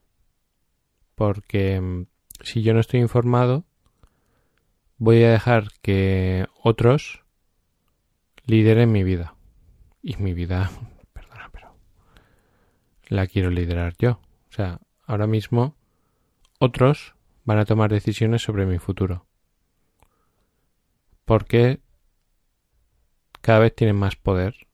Porque 1.14 2.06
si 2.42 2.62
yo 2.62 2.74
no 2.74 2.80
estoy 2.80 3.00
informado, 3.00 3.64
voy 4.98 5.22
a 5.24 5.30
dejar 5.30 5.68
que 5.82 6.46
otros 6.62 7.24
lideren 8.46 8.92
mi 8.92 9.04
vida. 9.04 9.34
Y 10.02 10.16
mi 10.16 10.34
vida, 10.34 10.70
perdona, 11.12 11.50
pero 11.52 11.74
la 13.08 13.26
quiero 13.26 13.50
liderar 13.50 13.94
yo. 13.98 14.20
O 14.48 14.52
sea, 14.52 14.80
ahora 15.06 15.26
mismo 15.26 15.76
otros 16.58 17.14
van 17.44 17.58
a 17.58 17.64
tomar 17.64 17.90
decisiones 17.90 18.42
sobre 18.42 18.66
mi 18.66 18.78
futuro. 18.78 19.26
Porque 21.24 21.80
cada 23.40 23.60
vez 23.60 23.74
tienen 23.74 23.96
más 23.96 24.16
poder. 24.16 24.66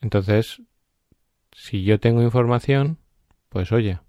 Entonces, 0.00 0.62
si 1.54 1.84
yo 1.84 2.00
tengo 2.00 2.20
información, 2.20 2.98
pues 3.48 3.70
oye, 3.70 4.00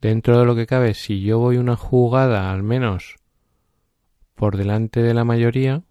dentro 0.00 0.38
de 0.40 0.44
lo 0.44 0.56
que 0.56 0.66
cabe, 0.66 0.92
si 0.92 1.22
yo 1.22 1.38
voy 1.38 1.56
una 1.56 1.76
jugada 1.76 2.50
al 2.50 2.64
menos 2.64 3.14
por 4.34 4.56
delante 4.56 5.02
de 5.02 5.14
la 5.14 5.24
mayoría, 5.24 5.84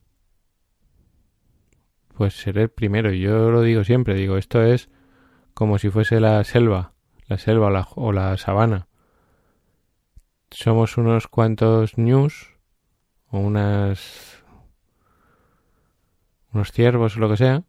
pues 2.16 2.36
seré 2.36 2.64
el 2.64 2.70
primero. 2.70 3.14
Yo 3.14 3.50
lo 3.50 3.62
digo 3.62 3.86
siempre, 3.86 4.16
digo, 4.16 4.38
esto 4.38 4.62
es 4.62 4.90
como 5.54 5.80
si 5.80 5.90
fuese 5.90 6.20
la 6.20 6.44
selva, 6.44 6.94
la 7.28 7.38
selva 7.38 7.68
o 7.68 7.72
la, 7.72 7.88
o 7.96 8.12
la 8.12 8.38
sabana. 8.38 8.88
Somos 10.52 10.98
unos 10.98 11.28
cuantos 11.28 11.98
news 11.98 12.58
o 13.30 13.40
unas 13.40 14.44
unos 16.52 16.72
ciervos 16.74 17.16
o 17.16 17.20
lo 17.22 17.30
que 17.30 17.38
sea, 17.38 17.64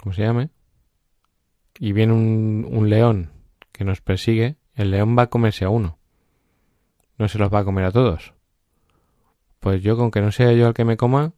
como 0.00 0.14
se 0.14 0.22
llame, 0.22 0.50
y 1.80 1.92
viene 1.92 2.12
un, 2.12 2.68
un 2.70 2.90
león 2.90 3.32
que 3.72 3.84
nos 3.84 4.02
persigue, 4.02 4.56
el 4.74 4.90
león 4.90 5.16
va 5.18 5.22
a 5.22 5.30
comerse 5.30 5.64
a 5.64 5.70
uno. 5.70 5.98
No 7.16 7.26
se 7.26 7.38
los 7.38 7.52
va 7.52 7.60
a 7.60 7.64
comer 7.64 7.86
a 7.86 7.90
todos. 7.90 8.34
Pues 9.60 9.82
yo, 9.82 9.96
con 9.96 10.10
que 10.10 10.20
no 10.20 10.30
sea 10.30 10.52
yo 10.52 10.68
el 10.68 10.74
que 10.74 10.84
me 10.84 10.98
coma, 10.98 11.32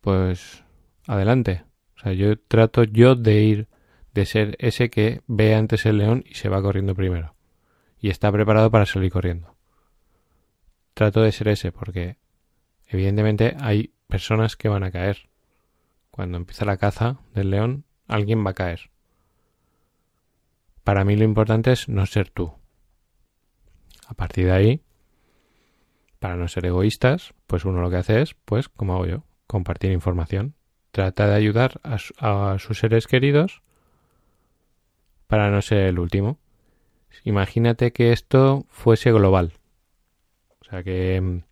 pues 0.00 0.64
adelante. 1.06 1.64
O 1.96 2.00
sea, 2.00 2.14
yo 2.14 2.38
trato 2.38 2.84
yo 2.84 3.14
de 3.14 3.42
ir, 3.42 3.68
de 4.14 4.24
ser 4.24 4.56
ese 4.58 4.88
que 4.88 5.20
ve 5.26 5.54
antes 5.54 5.84
el 5.84 5.98
león 5.98 6.24
y 6.26 6.34
se 6.34 6.48
va 6.48 6.62
corriendo 6.62 6.94
primero. 6.94 7.34
Y 7.98 8.08
está 8.08 8.32
preparado 8.32 8.70
para 8.70 8.86
salir 8.86 9.12
corriendo. 9.12 9.54
Trato 10.94 11.20
de 11.20 11.32
ser 11.32 11.48
ese 11.48 11.72
porque 11.72 12.16
evidentemente 12.86 13.54
hay 13.60 13.92
personas 14.06 14.56
que 14.56 14.70
van 14.70 14.82
a 14.82 14.90
caer. 14.90 15.28
Cuando 16.10 16.38
empieza 16.38 16.64
la 16.64 16.78
caza 16.78 17.18
del 17.34 17.50
león, 17.50 17.84
alguien 18.06 18.44
va 18.44 18.52
a 18.52 18.54
caer. 18.54 18.90
Para 20.86 21.04
mí 21.04 21.16
lo 21.16 21.24
importante 21.24 21.72
es 21.72 21.88
no 21.88 22.06
ser 22.06 22.30
tú. 22.30 22.52
A 24.06 24.14
partir 24.14 24.46
de 24.46 24.52
ahí, 24.52 24.82
para 26.20 26.36
no 26.36 26.46
ser 26.46 26.64
egoístas, 26.64 27.34
pues 27.48 27.64
uno 27.64 27.82
lo 27.82 27.90
que 27.90 27.96
hace 27.96 28.22
es, 28.22 28.34
pues 28.44 28.68
como 28.68 28.94
hago 28.94 29.06
yo, 29.06 29.24
compartir 29.48 29.90
información. 29.90 30.54
Trata 30.92 31.26
de 31.26 31.34
ayudar 31.34 31.80
a, 31.82 31.96
a 32.52 32.58
sus 32.60 32.78
seres 32.78 33.08
queridos 33.08 33.62
para 35.26 35.50
no 35.50 35.60
ser 35.60 35.88
el 35.88 35.98
último. 35.98 36.38
Imagínate 37.24 37.92
que 37.92 38.12
esto 38.12 38.64
fuese 38.68 39.10
global. 39.10 39.54
O 40.60 40.66
sea, 40.66 40.84
que, 40.84 41.42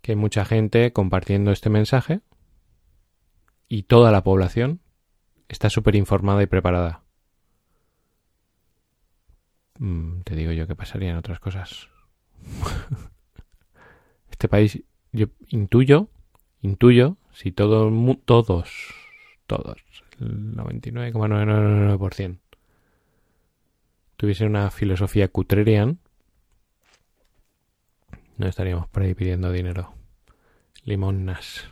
que 0.00 0.12
hay 0.12 0.16
mucha 0.16 0.46
gente 0.46 0.90
compartiendo 0.94 1.50
este 1.50 1.68
mensaje 1.68 2.22
y 3.68 3.82
toda 3.82 4.10
la 4.10 4.24
población 4.24 4.80
está 5.48 5.68
súper 5.68 5.96
informada 5.96 6.42
y 6.42 6.46
preparada. 6.46 7.05
Mm, 9.78 10.20
te 10.22 10.34
digo 10.34 10.52
yo 10.52 10.66
que 10.66 10.76
pasarían 10.76 11.16
otras 11.16 11.40
cosas. 11.40 11.88
este 14.30 14.48
país, 14.48 14.82
yo 15.12 15.26
intuyo, 15.48 16.08
intuyo, 16.60 17.16
si 17.32 17.52
todo, 17.52 17.90
todos, 18.24 18.70
todos, 19.46 19.78
el 20.20 20.56
99,999% 20.56 22.38
tuviesen 24.16 24.48
una 24.48 24.70
filosofía 24.70 25.28
cutrerian, 25.28 25.98
no 28.38 28.46
estaríamos 28.46 28.88
por 28.88 29.02
ahí 29.02 29.14
pidiendo 29.14 29.50
dinero. 29.52 29.94
Limonas. 30.84 31.68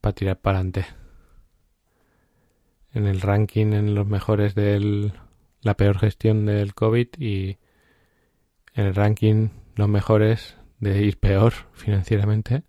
Para 0.00 0.14
tirar 0.14 0.40
para 0.40 0.58
adelante. 0.58 0.86
En 2.92 3.06
el 3.06 3.20
ranking, 3.20 3.72
en 3.72 3.94
los 3.94 4.06
mejores 4.06 4.54
del. 4.54 5.12
La 5.62 5.76
peor 5.76 5.98
gestión 5.98 6.46
del 6.46 6.74
COVID 6.74 7.08
y. 7.18 7.58
En 8.74 8.84
el 8.84 8.94
ranking, 8.94 9.48
los 9.74 9.88
mejores 9.88 10.58
de 10.80 11.02
ir 11.02 11.18
peor 11.18 11.52
financieramente. 11.72 12.64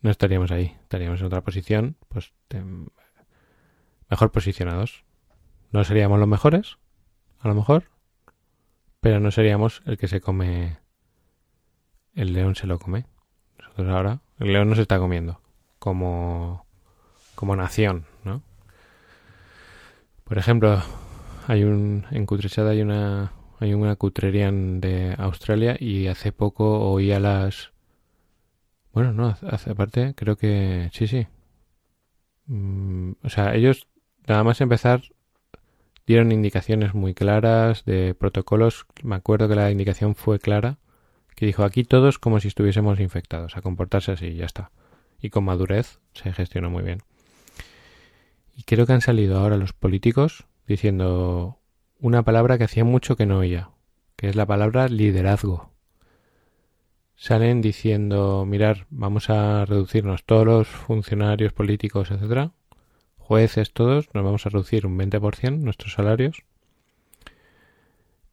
No 0.00 0.10
estaríamos 0.10 0.50
ahí. 0.50 0.76
Estaríamos 0.82 1.20
en 1.20 1.26
otra 1.26 1.42
posición, 1.42 1.96
pues. 2.08 2.32
mejor 4.08 4.30
posicionados. 4.30 5.04
No 5.70 5.84
seríamos 5.84 6.18
los 6.18 6.28
mejores, 6.28 6.76
a 7.38 7.48
lo 7.48 7.54
mejor. 7.54 7.84
Pero 9.00 9.20
no 9.20 9.30
seríamos 9.30 9.82
el 9.86 9.96
que 9.96 10.06
se 10.06 10.20
come 10.20 10.82
el 12.14 12.32
león 12.32 12.54
se 12.54 12.66
lo 12.66 12.78
come. 12.78 13.06
Nosotros 13.58 13.88
ahora, 13.88 14.20
el 14.38 14.52
león 14.52 14.68
nos 14.68 14.78
está 14.78 14.98
comiendo 14.98 15.40
como, 15.78 16.66
como 17.34 17.56
nación, 17.56 18.06
¿no? 18.24 18.42
Por 20.24 20.38
ejemplo, 20.38 20.82
hay 21.46 21.64
un, 21.64 22.06
en 22.10 22.26
Cutrechada 22.26 22.70
hay 22.70 22.82
una, 22.82 23.32
hay 23.60 23.74
una 23.74 23.96
cutrerian 23.96 24.80
de 24.80 25.14
Australia 25.18 25.76
y 25.78 26.06
hace 26.08 26.32
poco 26.32 26.90
oí 26.90 27.12
a 27.12 27.20
las, 27.20 27.72
bueno, 28.92 29.12
no, 29.12 29.36
hace 29.48 29.70
aparte, 29.70 30.14
creo 30.14 30.36
que, 30.36 30.90
sí, 30.92 31.06
sí. 31.06 31.26
Mm, 32.46 33.12
o 33.22 33.28
sea, 33.28 33.54
ellos, 33.54 33.86
nada 34.26 34.44
más 34.44 34.60
empezar, 34.60 35.02
dieron 36.06 36.32
indicaciones 36.32 36.94
muy 36.94 37.14
claras 37.14 37.84
de 37.84 38.14
protocolos. 38.14 38.86
Me 39.02 39.14
acuerdo 39.14 39.48
que 39.48 39.54
la 39.54 39.70
indicación 39.70 40.14
fue 40.14 40.38
clara 40.38 40.78
que 41.36 41.46
dijo 41.46 41.64
aquí 41.64 41.84
todos 41.84 42.18
como 42.18 42.40
si 42.40 42.48
estuviésemos 42.48 43.00
infectados, 43.00 43.56
a 43.56 43.62
comportarse 43.62 44.12
así 44.12 44.34
ya 44.34 44.44
está. 44.44 44.70
Y 45.20 45.30
con 45.30 45.44
madurez 45.44 46.00
se 46.14 46.32
gestionó 46.32 46.70
muy 46.70 46.82
bien. 46.82 47.02
Y 48.56 48.64
creo 48.64 48.86
que 48.86 48.92
han 48.92 49.00
salido 49.00 49.38
ahora 49.38 49.56
los 49.56 49.72
políticos 49.72 50.46
diciendo 50.66 51.58
una 52.00 52.22
palabra 52.22 52.58
que 52.58 52.64
hacía 52.64 52.84
mucho 52.84 53.16
que 53.16 53.26
no 53.26 53.38
oía, 53.38 53.70
que 54.16 54.28
es 54.28 54.36
la 54.36 54.46
palabra 54.46 54.88
liderazgo. 54.88 55.70
Salen 57.16 57.60
diciendo, 57.60 58.44
mirar, 58.46 58.86
vamos 58.90 59.30
a 59.30 59.64
reducirnos 59.64 60.24
todos 60.24 60.44
los 60.44 60.68
funcionarios 60.68 61.52
políticos, 61.52 62.10
etcétera, 62.10 62.52
jueces 63.16 63.72
todos, 63.72 64.08
nos 64.14 64.24
vamos 64.24 64.46
a 64.46 64.50
reducir 64.50 64.86
un 64.86 64.98
20% 64.98 65.58
nuestros 65.58 65.92
salarios. 65.92 66.42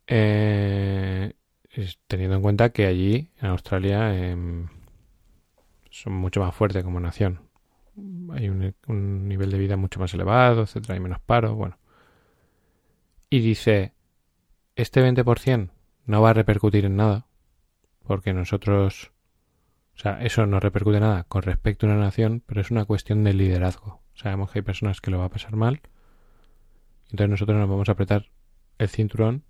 Eh, 0.07 1.33
teniendo 2.07 2.35
en 2.37 2.41
cuenta 2.41 2.69
que 2.69 2.85
allí, 2.85 3.29
en 3.39 3.47
Australia, 3.47 4.15
em, 4.17 4.67
son 5.91 6.13
mucho 6.13 6.39
más 6.39 6.55
fuertes 6.55 6.83
como 6.83 6.99
nación. 6.99 7.41
Hay 8.31 8.49
un, 8.49 8.73
un 8.87 9.27
nivel 9.27 9.51
de 9.51 9.59
vida 9.59 9.77
mucho 9.77 9.99
más 9.99 10.13
elevado, 10.13 10.63
etcétera, 10.63 10.95
hay 10.95 10.99
menos 10.99 11.19
paro, 11.19 11.55
bueno. 11.55 11.78
Y 13.29 13.39
dice, 13.39 13.93
este 14.75 15.01
20% 15.07 15.69
no 16.05 16.21
va 16.21 16.31
a 16.31 16.33
repercutir 16.33 16.85
en 16.85 16.95
nada, 16.95 17.27
porque 18.03 18.33
nosotros, 18.33 19.11
o 19.95 19.99
sea, 19.99 20.23
eso 20.23 20.47
no 20.47 20.59
repercute 20.59 20.99
nada 20.99 21.25
con 21.25 21.43
respecto 21.43 21.85
a 21.85 21.89
una 21.89 21.99
nación, 21.99 22.41
pero 22.45 22.61
es 22.61 22.71
una 22.71 22.85
cuestión 22.85 23.23
de 23.23 23.33
liderazgo. 23.33 24.01
Sabemos 24.15 24.51
que 24.51 24.59
hay 24.59 24.63
personas 24.63 24.99
que 24.99 25.11
lo 25.11 25.19
va 25.19 25.25
a 25.25 25.29
pasar 25.29 25.55
mal, 25.55 25.81
entonces 27.11 27.29
nosotros 27.29 27.57
nos 27.57 27.69
vamos 27.69 27.89
a 27.89 27.91
apretar 27.91 28.29
el 28.79 28.89
cinturón 28.89 29.43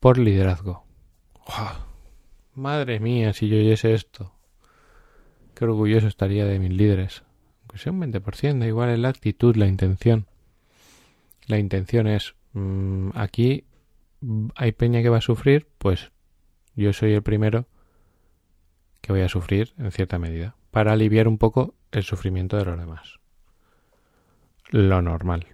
por 0.00 0.18
liderazgo. 0.18 0.86
¡Guau! 1.46 1.76
Madre 2.54 3.00
mía, 3.00 3.34
si 3.34 3.48
yo 3.48 3.58
oyese 3.58 3.92
esto. 3.92 4.32
Qué 5.54 5.64
orgulloso 5.64 6.06
estaría 6.06 6.46
de 6.46 6.58
mis 6.58 6.72
líderes. 6.72 7.24
Aunque 7.60 7.78
sea 7.78 7.92
un 7.92 8.00
20%, 8.00 8.58
da 8.58 8.66
igual 8.66 8.88
es 8.88 8.98
la 8.98 9.10
actitud, 9.10 9.56
la 9.56 9.66
intención. 9.66 10.26
La 11.46 11.58
intención 11.58 12.06
es, 12.06 12.34
mm, 12.52 13.10
aquí 13.14 13.64
hay 14.54 14.72
peña 14.72 15.02
que 15.02 15.08
va 15.08 15.18
a 15.18 15.22
sufrir, 15.22 15.68
pues 15.78 16.12
yo 16.74 16.92
soy 16.92 17.12
el 17.12 17.22
primero 17.22 17.66
que 19.00 19.12
voy 19.12 19.22
a 19.22 19.28
sufrir 19.28 19.72
en 19.78 19.92
cierta 19.92 20.18
medida, 20.18 20.56
para 20.70 20.92
aliviar 20.92 21.28
un 21.28 21.38
poco 21.38 21.74
el 21.92 22.02
sufrimiento 22.02 22.56
de 22.56 22.64
los 22.64 22.78
demás. 22.78 23.20
Lo 24.70 25.00
normal. 25.00 25.46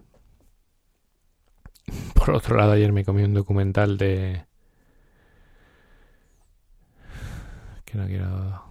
Por 2.15 2.31
otro 2.31 2.57
lado, 2.57 2.73
ayer 2.73 2.93
me 2.93 3.05
comí 3.05 3.23
un 3.23 3.35
documental 3.35 3.99
de... 3.99 4.47
que 7.85 7.99
no 7.99 8.07
quiero... 8.07 8.65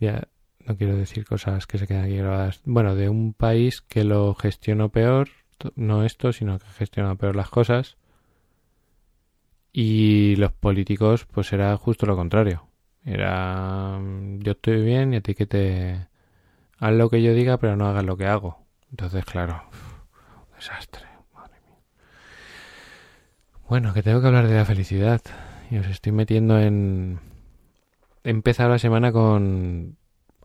Ya 0.00 0.28
no 0.64 0.76
quiero 0.76 0.96
decir 0.96 1.24
cosas 1.24 1.66
que 1.66 1.78
se 1.78 1.86
quedan 1.86 2.04
aquí 2.04 2.16
grabadas. 2.16 2.60
Bueno, 2.64 2.94
de 2.94 3.08
un 3.08 3.32
país 3.32 3.80
que 3.80 4.04
lo 4.04 4.34
gestionó 4.34 4.90
peor, 4.90 5.28
no 5.74 6.04
esto, 6.04 6.32
sino 6.32 6.58
que 6.58 6.66
gestionó 6.66 7.16
peor 7.16 7.36
las 7.36 7.50
cosas. 7.50 7.96
Y 9.72 10.36
los 10.36 10.52
políticos, 10.52 11.26
pues 11.26 11.52
era 11.52 11.76
justo 11.76 12.06
lo 12.06 12.16
contrario. 12.16 12.68
Era 13.04 13.98
mm, 14.00 14.40
yo 14.40 14.52
estoy 14.52 14.82
bien 14.82 15.14
y 15.14 15.16
a 15.16 15.20
ti 15.20 15.34
que 15.34 15.46
te... 15.46 16.08
Haz 16.78 16.92
lo 16.92 17.10
que 17.10 17.22
yo 17.22 17.34
diga, 17.34 17.58
pero 17.58 17.76
no 17.76 17.86
hagas 17.88 18.04
lo 18.04 18.16
que 18.16 18.26
hago. 18.26 18.64
Entonces, 18.90 19.24
claro, 19.24 19.62
desastre. 20.56 21.06
Madre 21.34 21.60
mía. 21.66 21.78
Bueno, 23.68 23.92
que 23.94 24.02
tengo 24.02 24.20
que 24.20 24.28
hablar 24.28 24.46
de 24.46 24.54
la 24.54 24.64
felicidad. 24.64 25.20
Y 25.70 25.78
os 25.78 25.86
estoy 25.86 26.12
metiendo 26.12 26.58
en... 26.58 27.20
He 28.24 28.30
empezado 28.30 28.70
la 28.70 28.78
semana 28.78 29.12
con 29.12 29.96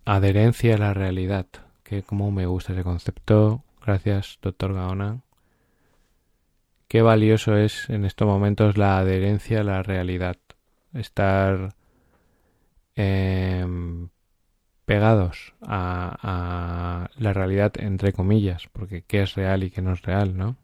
adherencia 0.05 0.75
a 0.75 0.79
la 0.79 0.93
realidad. 0.93 1.47
Que 1.83 2.03
como 2.03 2.31
me 2.31 2.45
gusta 2.45 2.73
ese 2.73 2.83
concepto. 2.83 3.63
Gracias, 3.85 4.39
doctor 4.41 4.73
Gaona. 4.73 5.21
Qué 6.87 7.01
valioso 7.01 7.57
es 7.57 7.89
en 7.89 8.05
estos 8.05 8.27
momentos 8.27 8.77
la 8.77 8.97
adherencia 8.97 9.59
a 9.59 9.63
la 9.63 9.83
realidad. 9.83 10.37
Estar 10.93 11.75
em, 12.95 14.07
pegados 14.85 15.53
a, 15.61 17.09
la 17.17 17.33
realidad 17.33 17.73
entre 17.77 18.13
comillas, 18.13 18.69
porque 18.71 19.01
qué 19.01 19.23
es 19.23 19.35
real 19.35 19.63
y 19.63 19.71
qué 19.71 19.81
no 19.81 19.93
es 19.93 20.01
real, 20.03 20.37
¿no? 20.37 20.55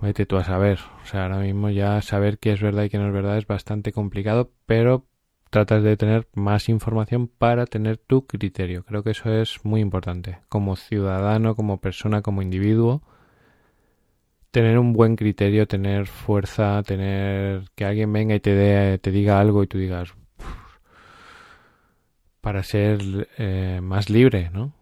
Vete 0.00 0.26
tú 0.26 0.36
a 0.36 0.44
saber. 0.44 0.80
O 1.02 1.06
sea, 1.06 1.24
ahora 1.24 1.38
mismo 1.38 1.70
ya 1.70 2.02
saber 2.02 2.38
qué 2.38 2.52
es 2.52 2.60
verdad 2.60 2.84
y 2.84 2.90
qué 2.90 2.98
no 2.98 3.06
es 3.06 3.12
verdad 3.12 3.38
es 3.38 3.46
bastante 3.46 3.92
complicado, 3.92 4.50
pero 4.66 5.06
tratas 5.52 5.82
de 5.82 5.98
tener 5.98 6.26
más 6.34 6.70
información 6.70 7.28
para 7.28 7.66
tener 7.66 7.98
tu 7.98 8.26
criterio. 8.26 8.84
Creo 8.84 9.02
que 9.04 9.10
eso 9.10 9.30
es 9.30 9.62
muy 9.64 9.82
importante. 9.82 10.38
Como 10.48 10.76
ciudadano, 10.76 11.54
como 11.54 11.78
persona, 11.78 12.22
como 12.22 12.40
individuo, 12.40 13.02
tener 14.50 14.78
un 14.78 14.94
buen 14.94 15.14
criterio, 15.14 15.68
tener 15.68 16.06
fuerza, 16.06 16.82
tener 16.82 17.64
que 17.74 17.84
alguien 17.84 18.10
venga 18.12 18.34
y 18.34 18.40
te, 18.40 18.54
dé, 18.54 18.98
te 18.98 19.10
diga 19.10 19.40
algo 19.40 19.62
y 19.62 19.66
tú 19.66 19.76
digas 19.76 20.14
para 22.40 22.62
ser 22.62 23.28
eh, 23.36 23.80
más 23.82 24.08
libre, 24.08 24.50
¿no? 24.52 24.72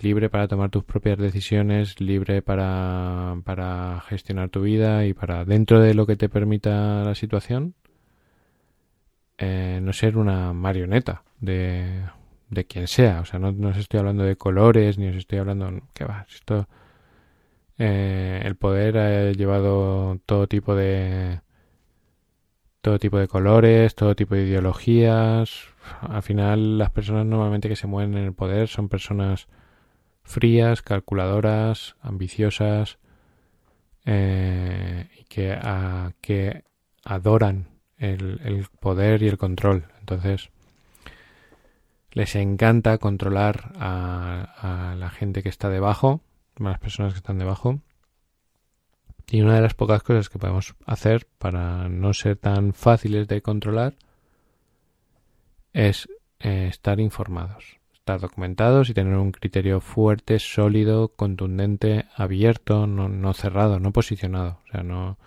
Libre 0.00 0.28
para 0.28 0.48
tomar 0.48 0.70
tus 0.70 0.82
propias 0.82 1.18
decisiones, 1.18 2.00
libre 2.00 2.42
para, 2.42 3.36
para 3.44 4.02
gestionar 4.08 4.50
tu 4.50 4.62
vida 4.62 5.06
y 5.06 5.14
para 5.14 5.44
dentro 5.44 5.80
de 5.80 5.94
lo 5.94 6.04
que 6.04 6.16
te 6.16 6.28
permita 6.28 7.04
la 7.04 7.14
situación, 7.14 7.74
eh, 9.38 9.80
no 9.82 9.92
ser 9.92 10.16
una 10.16 10.52
marioneta 10.52 11.22
de, 11.40 12.02
de 12.50 12.64
quien 12.64 12.86
sea. 12.88 13.20
O 13.20 13.24
sea, 13.24 13.38
no, 13.38 13.52
no 13.52 13.68
os 13.68 13.76
estoy 13.76 14.00
hablando 14.00 14.24
de 14.24 14.36
colores, 14.36 14.98
ni 14.98 15.08
os 15.08 15.16
estoy 15.16 15.38
hablando... 15.38 15.70
¿Qué 15.92 16.04
va? 16.04 16.26
Esto... 16.28 16.68
Eh, 17.78 18.40
el 18.42 18.56
poder 18.56 18.98
ha 18.98 19.32
llevado 19.32 20.18
todo 20.26 20.46
tipo 20.46 20.74
de... 20.74 21.40
Todo 22.80 22.98
tipo 22.98 23.18
de 23.18 23.28
colores, 23.28 23.94
todo 23.94 24.14
tipo 24.14 24.34
de 24.34 24.44
ideologías. 24.44 25.66
Al 26.00 26.22
final, 26.22 26.78
las 26.78 26.90
personas 26.90 27.26
normalmente 27.26 27.68
que 27.68 27.76
se 27.76 27.86
mueven 27.86 28.16
en 28.16 28.24
el 28.24 28.32
poder 28.32 28.68
son 28.68 28.88
personas 28.88 29.48
frías, 30.22 30.82
calculadoras, 30.82 31.96
ambiciosas, 32.00 32.98
eh, 34.04 35.08
y 35.18 35.24
que, 35.24 35.52
a, 35.52 36.12
que 36.20 36.62
adoran 37.04 37.75
el, 37.98 38.66
poder 38.80 39.22
y 39.22 39.28
el 39.28 39.38
control. 39.38 39.86
Entonces, 40.00 40.50
les 42.12 42.34
encanta 42.36 42.98
controlar 42.98 43.72
a, 43.78 44.92
a, 44.92 44.94
la 44.96 45.10
gente 45.10 45.42
que 45.42 45.48
está 45.48 45.68
debajo, 45.68 46.20
a 46.60 46.64
las 46.64 46.78
personas 46.78 47.12
que 47.12 47.18
están 47.18 47.38
debajo. 47.38 47.80
Y 49.28 49.42
una 49.42 49.56
de 49.56 49.62
las 49.62 49.74
pocas 49.74 50.02
cosas 50.02 50.28
que 50.28 50.38
podemos 50.38 50.74
hacer 50.86 51.26
para 51.38 51.88
no 51.88 52.14
ser 52.14 52.36
tan 52.36 52.72
fáciles 52.72 53.26
de 53.26 53.42
controlar 53.42 53.94
es 55.72 56.08
eh, 56.40 56.68
estar 56.68 57.00
informados, 57.00 57.78
estar 57.92 58.20
documentados 58.20 58.88
y 58.88 58.94
tener 58.94 59.16
un 59.16 59.32
criterio 59.32 59.80
fuerte, 59.80 60.38
sólido, 60.38 61.08
contundente, 61.08 62.06
abierto, 62.14 62.86
no, 62.86 63.08
no 63.08 63.34
cerrado, 63.34 63.80
no 63.80 63.92
posicionado. 63.92 64.60
O 64.64 64.70
sea, 64.70 64.82
no, 64.82 65.18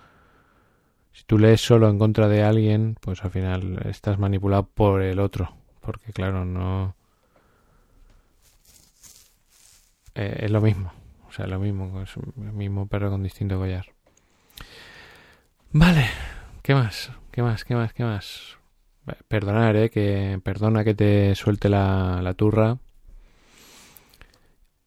si 1.12 1.24
tú 1.26 1.38
lees 1.38 1.62
solo 1.62 1.90
en 1.90 2.00
contra 2.00 2.28
de 2.28 2.44
alguien, 2.44 2.96
pues 3.02 3.24
al 3.24 3.32
final 3.32 3.82
estás 3.86 4.20
manipulado 4.20 4.68
por 4.68 5.02
el 5.02 5.20
otro. 5.20 5.56
Porque 5.82 6.12
claro, 6.14 6.46
no... 6.46 6.96
Eh, 10.16 10.40
es 10.42 10.52
lo 10.52 10.62
mismo. 10.62 10.92
O 11.28 11.32
sea, 11.32 11.48
lo 11.48 11.60
mismo. 11.60 12.02
Es 12.02 12.16
el 12.18 12.54
mismo 12.54 12.88
perro 12.88 13.10
con 13.10 13.24
distinto 13.24 13.58
collar. 13.58 13.86
Vale. 15.72 16.08
¿Qué 16.62 16.74
más? 16.74 17.12
¿Qué 17.32 17.42
más? 17.42 17.64
¿Qué 17.64 17.76
más? 17.76 17.94
¿Qué 17.94 18.04
más? 18.04 18.58
Perdonar, 19.28 19.76
eh. 19.76 19.90
Que 19.90 20.40
perdona 20.44 20.84
que 20.84 20.94
te 20.94 21.36
suelte 21.36 21.70
la, 21.70 22.22
la 22.22 22.34
turra 22.34 22.78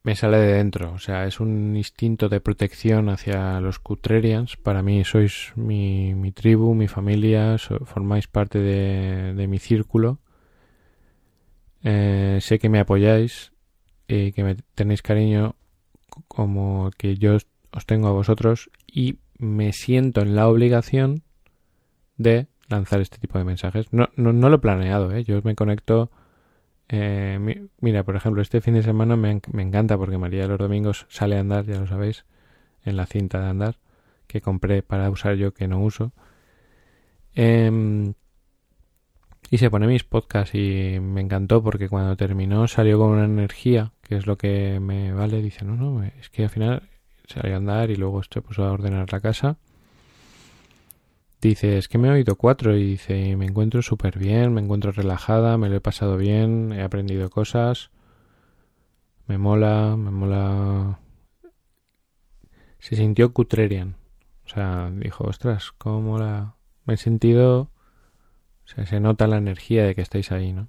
me 0.03 0.15
sale 0.15 0.37
de 0.37 0.53
dentro. 0.53 0.91
O 0.93 0.99
sea, 0.99 1.25
es 1.25 1.39
un 1.39 1.75
instinto 1.75 2.29
de 2.29 2.41
protección 2.41 3.09
hacia 3.09 3.59
los 3.61 3.79
Cutrerians. 3.79 4.57
Para 4.57 4.83
mí 4.83 5.03
sois 5.05 5.53
mi, 5.55 6.13
mi 6.13 6.31
tribu, 6.31 6.75
mi 6.75 6.87
familia, 6.87 7.57
so, 7.57 7.85
formáis 7.85 8.27
parte 8.27 8.59
de, 8.59 9.33
de 9.33 9.47
mi 9.47 9.59
círculo. 9.59 10.19
Eh, 11.83 12.39
sé 12.41 12.59
que 12.59 12.69
me 12.69 12.79
apoyáis 12.79 13.53
y 14.07 14.33
que 14.33 14.43
me 14.43 14.55
tenéis 14.75 15.01
cariño 15.01 15.55
como 16.27 16.91
que 16.97 17.15
yo 17.17 17.37
os 17.71 17.85
tengo 17.85 18.07
a 18.07 18.11
vosotros 18.11 18.69
y 18.85 19.19
me 19.37 19.73
siento 19.73 20.21
en 20.21 20.35
la 20.35 20.47
obligación 20.47 21.23
de 22.17 22.47
lanzar 22.67 23.01
este 23.01 23.17
tipo 23.17 23.37
de 23.37 23.45
mensajes. 23.45 23.91
No, 23.91 24.09
no, 24.15 24.33
no 24.33 24.49
lo 24.49 24.57
he 24.57 24.59
planeado, 24.59 25.11
¿eh? 25.11 25.23
yo 25.23 25.41
me 25.43 25.55
conecto 25.55 26.11
eh, 26.95 27.39
mi, 27.41 27.55
mira, 27.81 28.03
por 28.03 28.15
ejemplo, 28.15 28.41
este 28.41 28.61
fin 28.61 28.75
de 28.75 28.83
semana 28.83 29.15
me, 29.15 29.41
me, 29.51 29.63
encanta 29.63 29.97
porque 29.97 30.19
María 30.19 30.47
los 30.47 30.59
domingos 30.59 31.07
sale 31.09 31.37
a 31.37 31.39
andar, 31.39 31.65
ya 31.65 31.79
lo 31.79 31.87
sabéis, 31.87 32.25
en 32.85 32.97
la 32.97 33.07
cinta 33.07 33.41
de 33.41 33.47
andar 33.47 33.77
que 34.27 34.41
compré 34.41 34.83
para 34.83 35.09
usar 35.09 35.35
yo 35.35 35.55
que 35.55 35.67
no 35.67 35.79
uso. 35.81 36.11
Eh, 37.35 38.13
y 39.49 39.57
se 39.57 39.71
pone 39.71 39.87
mis 39.87 40.03
podcasts 40.03 40.53
y 40.53 40.99
me 40.99 41.21
encantó 41.21 41.63
porque 41.63 41.89
cuando 41.89 42.15
terminó 42.15 42.67
salió 42.67 42.99
con 42.99 43.09
una 43.09 43.25
energía, 43.25 43.91
que 44.01 44.15
es 44.15 44.27
lo 44.27 44.37
que 44.37 44.79
me 44.79 45.13
vale. 45.13 45.41
Dice, 45.41 45.65
no, 45.65 45.75
no, 45.75 46.03
es 46.03 46.29
que 46.29 46.43
al 46.43 46.49
final 46.49 46.89
salió 47.27 47.55
a 47.55 47.57
andar 47.57 47.89
y 47.89 47.95
luego 47.95 48.21
se 48.23 48.41
puso 48.41 48.63
a 48.65 48.71
ordenar 48.71 49.11
la 49.11 49.19
casa 49.19 49.57
dice, 51.49 51.77
es 51.77 51.87
que 51.87 51.97
me 51.97 52.07
he 52.07 52.11
oído 52.11 52.35
cuatro 52.35 52.75
y 52.77 52.83
dice, 52.83 53.35
me 53.35 53.45
encuentro 53.45 53.81
súper 53.81 54.17
bien, 54.19 54.53
me 54.53 54.61
encuentro 54.61 54.91
relajada, 54.91 55.57
me 55.57 55.69
lo 55.69 55.75
he 55.75 55.81
pasado 55.81 56.17
bien, 56.17 56.71
he 56.73 56.83
aprendido 56.83 57.29
cosas, 57.29 57.91
me 59.27 59.37
mola, 59.37 59.95
me 59.97 60.11
mola. 60.11 60.99
Se 62.79 62.95
sintió 62.95 63.33
cutrerian. 63.33 63.95
O 64.45 64.49
sea, 64.49 64.91
dijo, 64.91 65.23
ostras, 65.25 65.71
cómo 65.77 66.01
mola. 66.01 66.55
Me 66.85 66.95
he 66.95 66.97
sentido... 66.97 67.71
O 68.65 68.67
sea, 68.67 68.85
se 68.85 68.99
nota 68.99 69.27
la 69.27 69.37
energía 69.37 69.85
de 69.85 69.95
que 69.95 70.01
estáis 70.01 70.31
ahí, 70.31 70.53
¿no? 70.53 70.67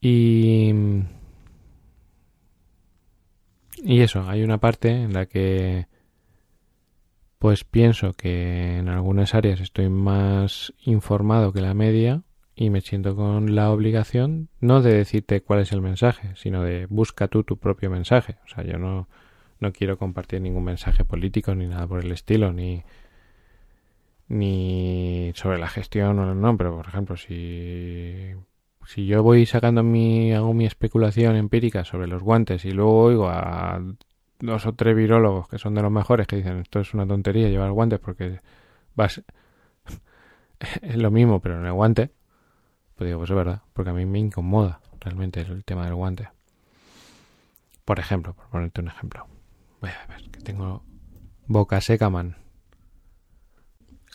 Y... 0.00 0.72
Y 3.84 4.00
eso, 4.00 4.28
hay 4.28 4.42
una 4.42 4.58
parte 4.58 4.90
en 4.90 5.12
la 5.12 5.26
que 5.26 5.86
pues 7.42 7.64
pienso 7.64 8.12
que 8.12 8.78
en 8.78 8.88
algunas 8.88 9.34
áreas 9.34 9.58
estoy 9.58 9.88
más 9.88 10.72
informado 10.84 11.52
que 11.52 11.60
la 11.60 11.74
media 11.74 12.22
y 12.54 12.70
me 12.70 12.82
siento 12.82 13.16
con 13.16 13.56
la 13.56 13.72
obligación 13.72 14.48
no 14.60 14.80
de 14.80 14.92
decirte 14.92 15.40
cuál 15.40 15.58
es 15.58 15.72
el 15.72 15.80
mensaje, 15.80 16.30
sino 16.36 16.62
de 16.62 16.86
busca 16.86 17.26
tú 17.26 17.42
tu 17.42 17.56
propio 17.56 17.90
mensaje. 17.90 18.36
O 18.44 18.48
sea, 18.48 18.62
yo 18.62 18.78
no, 18.78 19.08
no 19.58 19.72
quiero 19.72 19.98
compartir 19.98 20.40
ningún 20.40 20.62
mensaje 20.62 21.04
político 21.04 21.52
ni 21.56 21.66
nada 21.66 21.84
por 21.88 22.04
el 22.04 22.12
estilo, 22.12 22.52
ni, 22.52 22.84
ni 24.28 25.32
sobre 25.34 25.58
la 25.58 25.68
gestión 25.68 26.20
o 26.20 26.36
no, 26.36 26.56
pero 26.56 26.76
por 26.76 26.86
ejemplo, 26.86 27.16
si, 27.16 28.34
si 28.86 29.06
yo 29.06 29.24
voy 29.24 29.46
sacando 29.46 29.82
mi, 29.82 30.32
hago 30.32 30.54
mi 30.54 30.64
especulación 30.64 31.34
empírica 31.34 31.84
sobre 31.84 32.06
los 32.06 32.22
guantes 32.22 32.64
y 32.64 32.70
luego 32.70 33.02
oigo 33.02 33.28
a 33.28 33.82
dos 34.42 34.66
o 34.66 34.74
tres 34.74 34.94
virólogos 34.94 35.48
que 35.48 35.58
son 35.58 35.74
de 35.74 35.82
los 35.82 35.90
mejores 35.90 36.26
que 36.26 36.36
dicen 36.36 36.58
esto 36.58 36.80
es 36.80 36.92
una 36.92 37.06
tontería 37.06 37.48
llevar 37.48 37.72
guantes 37.72 37.98
porque 37.98 38.40
vas 38.94 39.22
es 40.82 40.96
lo 40.96 41.10
mismo 41.10 41.40
pero 41.40 41.58
en 41.58 41.66
el 41.66 41.72
guante 41.72 42.10
pues 42.96 43.08
digo 43.08 43.20
pues 43.20 43.30
es 43.30 43.36
verdad 43.36 43.62
porque 43.72 43.90
a 43.90 43.94
mí 43.94 44.04
me 44.04 44.18
incomoda 44.18 44.80
realmente 45.00 45.40
el 45.40 45.64
tema 45.64 45.84
del 45.86 45.94
guante 45.94 46.28
por 47.84 47.98
ejemplo 47.98 48.34
por 48.34 48.46
ponerte 48.48 48.80
un 48.80 48.88
ejemplo. 48.88 49.26
Voy 49.80 49.90
a 49.90 50.06
ver 50.06 50.30
que 50.30 50.40
tengo 50.40 50.82
boca 51.46 51.80
seca 51.80 52.10
man. 52.10 52.36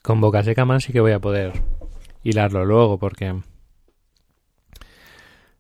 Con 0.02 0.22
boca 0.22 0.44
seca 0.44 0.66
man 0.66 0.82
sí 0.82 0.94
que 0.94 1.02
voy 1.02 1.12
a 1.12 1.20
poder 1.20 1.54
hilarlo 2.24 2.66
luego 2.66 2.98
porque 2.98 3.42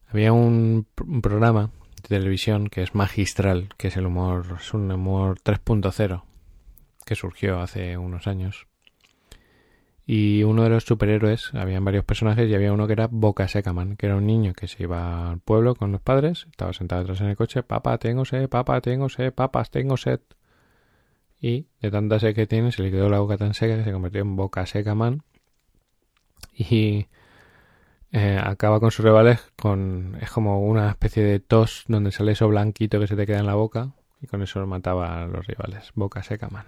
había 0.09 0.33
un, 0.33 0.87
un 1.05 1.21
programa 1.21 1.71
televisión 2.01 2.67
que 2.67 2.83
es 2.83 2.95
magistral, 2.95 3.69
que 3.77 3.87
es 3.89 3.97
el 3.97 4.05
humor, 4.05 4.57
es 4.59 4.73
un 4.73 4.91
humor 4.91 5.39
3.0 5.43 6.23
que 7.05 7.15
surgió 7.15 7.59
hace 7.61 7.97
unos 7.97 8.27
años. 8.27 8.67
Y 10.05 10.43
uno 10.43 10.63
de 10.63 10.69
los 10.69 10.85
superhéroes, 10.85 11.53
habían 11.53 11.83
varios 11.83 12.05
personajes 12.05 12.49
y 12.49 12.55
había 12.55 12.71
uno 12.71 12.87
que 12.87 12.93
era 12.93 13.07
Boca 13.07 13.47
Secaman, 13.49 13.97
que 13.97 14.05
era 14.05 14.15
un 14.15 14.25
niño 14.25 14.53
que 14.53 14.67
se 14.67 14.83
iba 14.83 15.31
al 15.31 15.39
pueblo 15.39 15.75
con 15.75 15.91
los 15.91 16.01
padres, 16.01 16.47
estaba 16.49 16.71
sentado 16.71 17.01
atrás 17.01 17.19
en 17.19 17.27
el 17.27 17.35
coche, 17.35 17.61
papá, 17.61 17.97
tengo 17.97 18.23
sed, 18.23 18.47
papá, 18.47 18.79
tengo 18.79 19.09
sed, 19.09 19.33
papas, 19.33 19.69
tengo 19.69 19.97
sed. 19.97 20.21
Y 21.41 21.67
de 21.81 21.91
tanta 21.91 22.19
sed 22.19 22.33
que 22.35 22.47
tiene, 22.47 22.71
se 22.71 22.83
le 22.83 22.91
quedó 22.91 23.09
la 23.09 23.19
boca 23.19 23.37
tan 23.37 23.53
seca 23.53 23.75
que 23.77 23.83
se 23.83 23.91
convirtió 23.91 24.21
en 24.21 24.35
Boca 24.35 24.65
Secaman. 24.65 25.23
Y 26.53 27.07
eh, 28.11 28.39
acaba 28.41 28.79
con 28.79 28.91
sus 28.91 29.03
rivales 29.03 29.39
con 29.57 30.17
es 30.21 30.31
como 30.31 30.61
una 30.61 30.89
especie 30.89 31.23
de 31.23 31.39
tos 31.39 31.83
donde 31.87 32.11
sale 32.11 32.31
eso 32.31 32.47
blanquito 32.47 32.99
que 32.99 33.07
se 33.07 33.15
te 33.15 33.25
queda 33.25 33.39
en 33.39 33.45
la 33.45 33.55
boca 33.55 33.91
y 34.21 34.27
con 34.27 34.41
eso 34.41 34.65
mataba 34.65 35.23
a 35.23 35.27
los 35.27 35.45
rivales. 35.45 35.91
Boca 35.93 36.23
seca 36.23 36.47
man. 36.49 36.65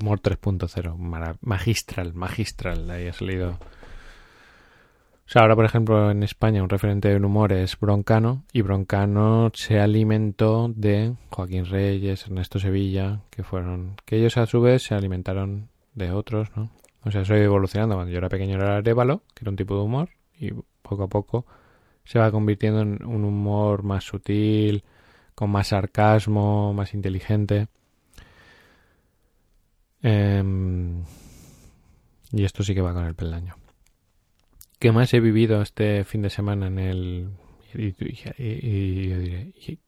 Humor 0.00 0.20
3.0 0.20 1.38
magistral 1.42 2.14
magistral. 2.14 2.90
Ahí 2.90 3.06
ha 3.06 3.12
salido. 3.12 3.50
O 3.50 5.28
sea, 5.28 5.42
ahora 5.42 5.56
por 5.56 5.64
ejemplo 5.64 6.10
en 6.10 6.22
España 6.22 6.62
un 6.62 6.68
referente 6.68 7.08
del 7.08 7.24
humor 7.24 7.52
es 7.52 7.78
Broncano 7.78 8.44
y 8.52 8.62
Broncano 8.62 9.50
se 9.54 9.78
alimentó 9.78 10.70
de 10.74 11.14
Joaquín 11.30 11.66
Reyes, 11.66 12.24
Ernesto 12.24 12.58
Sevilla, 12.58 13.20
que 13.30 13.42
fueron 13.42 13.96
que 14.04 14.16
ellos 14.16 14.36
a 14.36 14.46
su 14.46 14.60
vez 14.60 14.82
se 14.82 14.94
alimentaron 14.94 15.68
de 15.94 16.10
otros, 16.10 16.48
¿no? 16.56 16.70
O 17.04 17.10
sea, 17.10 17.24
soy 17.24 17.40
evolucionando. 17.40 17.96
Cuando 17.96 18.12
yo 18.12 18.18
era 18.18 18.28
pequeño 18.28 18.56
era 18.56 18.76
Arevalo, 18.76 19.22
que 19.34 19.44
era 19.44 19.50
un 19.50 19.56
tipo 19.56 19.76
de 19.76 19.82
humor, 19.82 20.10
y 20.38 20.50
poco 20.82 21.04
a 21.04 21.08
poco 21.08 21.46
se 22.04 22.18
va 22.18 22.30
convirtiendo 22.30 22.82
en 22.82 23.04
un 23.04 23.24
humor 23.24 23.82
más 23.82 24.04
sutil, 24.04 24.84
con 25.34 25.50
más 25.50 25.68
sarcasmo, 25.68 26.72
más 26.74 26.94
inteligente. 26.94 27.68
Em, 30.02 31.02
y 32.32 32.44
esto 32.44 32.62
sí 32.62 32.74
que 32.74 32.82
va 32.82 32.92
con 32.92 33.06
el 33.06 33.14
peldaño. 33.14 33.56
¿Qué 34.78 34.92
más 34.92 35.14
he 35.14 35.20
vivido 35.20 35.62
este 35.62 36.04
fin 36.04 36.22
de 36.22 36.30
semana 36.30 36.66
en 36.66 36.78
el... 36.78 37.30
Y, 37.72 37.92
yo 37.92 39.18
diré, 39.18 39.52
¿y 39.56 39.78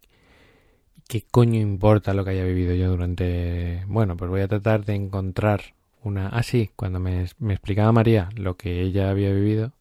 ¿qué 1.06 1.22
coño 1.30 1.60
importa 1.60 2.14
lo 2.14 2.24
que 2.24 2.30
haya 2.30 2.44
vivido 2.44 2.74
yo 2.74 2.88
durante... 2.88 3.84
Bueno, 3.86 4.16
pues 4.16 4.30
voy 4.30 4.40
a 4.40 4.48
tratar 4.48 4.84
de 4.84 4.94
encontrar 4.94 5.75
una... 6.06 6.28
Ah, 6.28 6.42
cuando 6.76 7.00
me, 7.00 7.22
explicaba 7.22 7.92
María 7.92 8.28
lo 8.36 8.56
que 8.56 8.80
ella 8.80 9.10
había 9.10 9.32
vivido, 9.32 9.72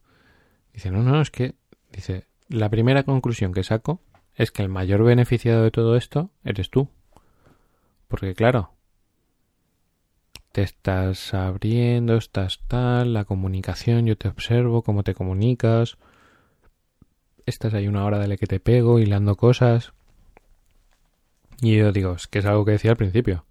dice, 0.74 0.90
no, 0.90 1.02
no, 1.02 1.20
es 1.20 1.30
que... 1.30 1.54
Dice, 1.92 2.26
la 2.48 2.68
primera 2.68 3.04
conclusión 3.04 3.52
que 3.52 3.62
saco 3.62 4.00
es 4.34 4.50
que 4.50 4.62
el 4.62 4.68
mayor 4.68 5.02
beneficiado 5.02 5.62
de 5.62 5.70
todo 5.70 5.96
esto 5.96 6.30
eres 6.44 6.68
tú. 6.68 6.88
Porque 8.08 8.34
claro, 8.34 8.72
te 10.52 10.62
estás 10.62 11.32
abriendo, 11.32 12.16
estás 12.16 12.60
tal, 12.66 13.14
la 13.14 13.24
comunicación, 13.24 14.06
yo 14.06 14.18
te 14.18 14.28
observo, 14.28 14.82
cómo 14.82 15.04
te 15.04 15.14
comunicas, 15.14 15.96
estás 17.46 17.72
ahí 17.72 17.88
una 17.88 18.04
hora 18.04 18.18
de 18.18 18.36
que 18.36 18.46
te 18.46 18.60
pego, 18.60 18.98
hilando 18.98 19.36
cosas. 19.36 19.92
Y 21.62 21.76
yo 21.76 21.92
digo, 21.92 22.12
es 22.12 22.26
que 22.26 22.40
es 22.40 22.46
algo 22.46 22.64
que 22.64 22.72
decía 22.72 22.90
al 22.90 22.96
principio. 22.96 23.46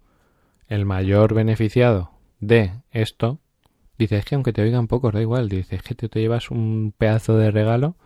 El 0.68 0.84
mayor 0.84 1.34
beneficiado 1.34 2.15
de 2.40 2.72
esto, 2.90 3.40
dice, 3.98 4.18
es 4.18 4.24
que 4.24 4.34
aunque 4.34 4.52
te 4.52 4.62
oigan 4.62 4.88
pocos, 4.88 5.12
da 5.12 5.20
igual, 5.20 5.48
dice, 5.48 5.76
es 5.76 5.82
que 5.82 5.94
te, 5.94 6.08
te 6.08 6.20
llevas 6.20 6.50
un 6.50 6.94
pedazo 6.96 7.36
de 7.36 7.50
regalo. 7.50 7.96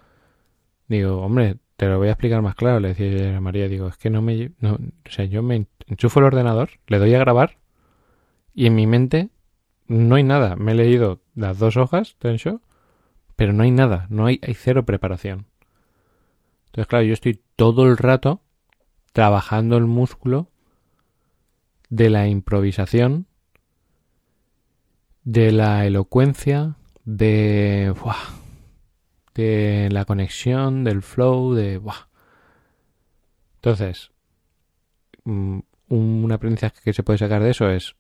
Digo, 0.88 1.20
hombre, 1.22 1.56
te 1.76 1.86
lo 1.86 1.98
voy 1.98 2.08
a 2.08 2.12
explicar 2.12 2.42
más 2.42 2.54
claro, 2.54 2.80
le 2.80 2.94
decía 2.94 3.36
a 3.36 3.40
María, 3.40 3.68
digo, 3.68 3.88
es 3.88 3.96
que 3.96 4.10
no 4.10 4.22
me... 4.22 4.52
No, 4.60 4.74
o 4.74 5.10
sea, 5.10 5.24
yo 5.24 5.42
me 5.42 5.66
enchufo 5.86 6.20
el 6.20 6.26
ordenador, 6.26 6.70
le 6.86 6.98
doy 6.98 7.14
a 7.14 7.18
grabar 7.18 7.58
y 8.54 8.66
en 8.66 8.74
mi 8.74 8.86
mente 8.86 9.30
no 9.86 10.16
hay 10.16 10.22
nada. 10.22 10.56
Me 10.56 10.72
he 10.72 10.74
leído 10.74 11.22
las 11.34 11.58
dos 11.58 11.76
hojas 11.76 12.16
de 12.20 12.36
show, 12.36 12.60
pero 13.36 13.52
no 13.52 13.62
hay 13.62 13.70
nada, 13.70 14.06
no 14.10 14.26
hay, 14.26 14.38
hay 14.42 14.54
cero 14.54 14.84
preparación. 14.84 15.46
Entonces, 16.66 16.86
claro, 16.86 17.04
yo 17.04 17.14
estoy 17.14 17.40
todo 17.56 17.86
el 17.86 17.96
rato 17.96 18.42
trabajando 19.12 19.76
el 19.76 19.86
músculo 19.86 20.48
de 21.88 22.10
la 22.10 22.28
improvisación, 22.28 23.26
de 25.24 25.52
la 25.52 25.87
elocuencia, 25.87 26.76
de, 27.04 27.94
de 29.35 29.88
la 29.90 30.04
conexión, 30.04 30.85
del 30.85 31.02
flow, 31.02 31.54
de... 31.54 31.78
¡buah! 31.78 32.09
Entonces, 33.56 34.11
mm, 35.24 35.59
un 35.88 36.33
aprendizaje 36.33 36.80
que 36.83 36.92
se 36.92 37.02
puede 37.02 37.18
sacar 37.18 37.42
de 37.42 37.50
eso 37.50 37.68
es 37.68 37.96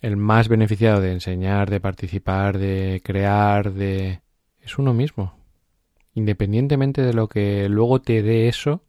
el 0.00 0.16
más 0.16 0.48
beneficiado 0.48 1.00
de 1.00 1.12
enseñar, 1.12 1.70
de 1.70 1.80
participar, 1.80 2.58
de 2.58 3.00
crear, 3.04 3.72
de... 3.72 4.20
es 4.60 4.78
uno 4.78 4.94
mismo. 4.94 5.36
Independientemente 6.14 7.02
de 7.02 7.12
lo 7.12 7.28
que 7.28 7.68
luego 7.68 8.00
te 8.00 8.22
dé 8.22 8.48
eso, 8.48 8.82